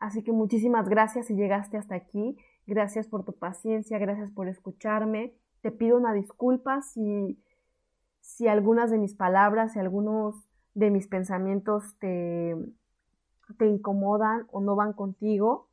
Así 0.00 0.22
que 0.22 0.32
muchísimas 0.32 0.88
gracias 0.88 1.26
si 1.26 1.34
llegaste 1.34 1.76
hasta 1.76 1.94
aquí. 1.94 2.36
Gracias 2.66 3.06
por 3.06 3.24
tu 3.24 3.34
paciencia, 3.34 3.98
gracias 3.98 4.30
por 4.30 4.48
escucharme. 4.48 5.34
Te 5.60 5.70
pido 5.70 5.98
una 5.98 6.14
disculpa 6.14 6.80
si, 6.82 7.38
si 8.20 8.48
algunas 8.48 8.90
de 8.90 8.98
mis 8.98 9.14
palabras, 9.14 9.74
si 9.74 9.78
algunos 9.78 10.48
de 10.74 10.90
mis 10.90 11.06
pensamientos 11.06 11.96
te, 11.98 12.56
te 13.58 13.66
incomodan 13.66 14.46
o 14.50 14.60
no 14.60 14.74
van 14.74 14.94
contigo. 14.94 15.68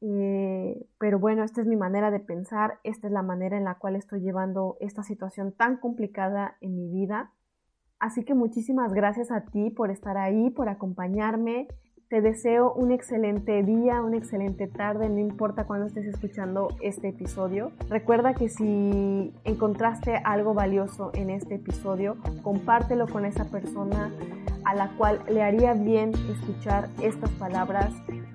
Eh, 0.00 0.86
pero 0.98 1.18
bueno, 1.18 1.44
esta 1.44 1.60
es 1.60 1.66
mi 1.66 1.76
manera 1.76 2.10
de 2.10 2.20
pensar, 2.20 2.80
esta 2.84 3.06
es 3.06 3.12
la 3.12 3.22
manera 3.22 3.56
en 3.56 3.64
la 3.64 3.76
cual 3.76 3.96
estoy 3.96 4.20
llevando 4.22 4.76
esta 4.80 5.02
situación 5.02 5.52
tan 5.52 5.76
complicada 5.76 6.56
en 6.60 6.74
mi 6.74 6.88
vida. 6.88 7.30
Así 7.98 8.24
que 8.24 8.34
muchísimas 8.34 8.94
gracias 8.94 9.30
a 9.30 9.42
ti 9.42 9.70
por 9.70 9.90
estar 9.90 10.16
ahí, 10.16 10.50
por 10.50 10.68
acompañarme. 10.70 11.68
Te 12.10 12.20
deseo 12.20 12.72
un 12.72 12.90
excelente 12.90 13.62
día, 13.62 14.02
una 14.02 14.16
excelente 14.16 14.66
tarde, 14.66 15.08
no 15.08 15.20
importa 15.20 15.62
cuándo 15.62 15.86
estés 15.86 16.06
escuchando 16.06 16.66
este 16.80 17.10
episodio. 17.10 17.70
Recuerda 17.88 18.34
que 18.34 18.48
si 18.48 19.32
encontraste 19.44 20.16
algo 20.24 20.52
valioso 20.52 21.12
en 21.14 21.30
este 21.30 21.54
episodio, 21.54 22.16
compártelo 22.42 23.06
con 23.06 23.24
esa 23.24 23.44
persona 23.44 24.10
a 24.64 24.74
la 24.74 24.88
cual 24.96 25.22
le 25.30 25.44
haría 25.44 25.72
bien 25.74 26.10
escuchar 26.28 26.88
estas 27.00 27.30
palabras 27.30 27.92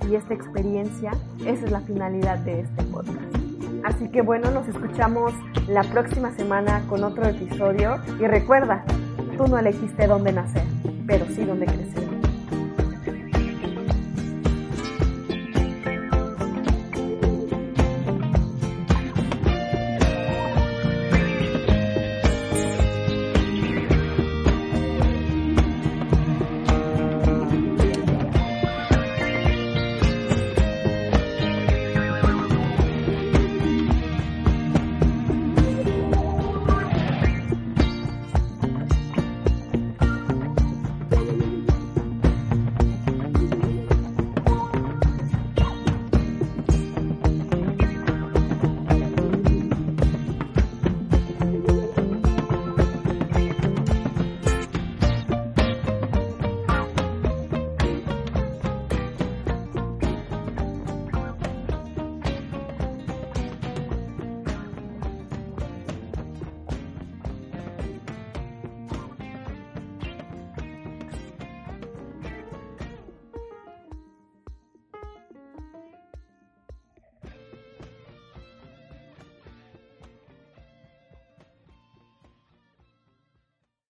y 0.10 0.16
esta 0.16 0.34
experiencia. 0.34 1.12
Esa 1.42 1.66
es 1.66 1.72
la 1.72 1.82
finalidad 1.82 2.38
de 2.46 2.62
este 2.62 2.82
podcast. 2.86 3.20
Así 3.84 4.10
que 4.10 4.22
bueno, 4.22 4.52
nos 4.52 4.70
escuchamos 4.70 5.34
la 5.68 5.84
próxima 5.84 6.32
semana 6.32 6.82
con 6.88 7.04
otro 7.04 7.26
episodio 7.26 7.98
y 8.22 8.26
recuerda, 8.26 8.86
tú 9.36 9.48
no 9.50 9.60
elegiste 9.60 10.08
dónde 10.08 10.32
nacer, 10.32 10.64
pero 11.06 11.26
sí 11.26 11.44
dónde 11.44 11.66
crecer. 11.66 12.14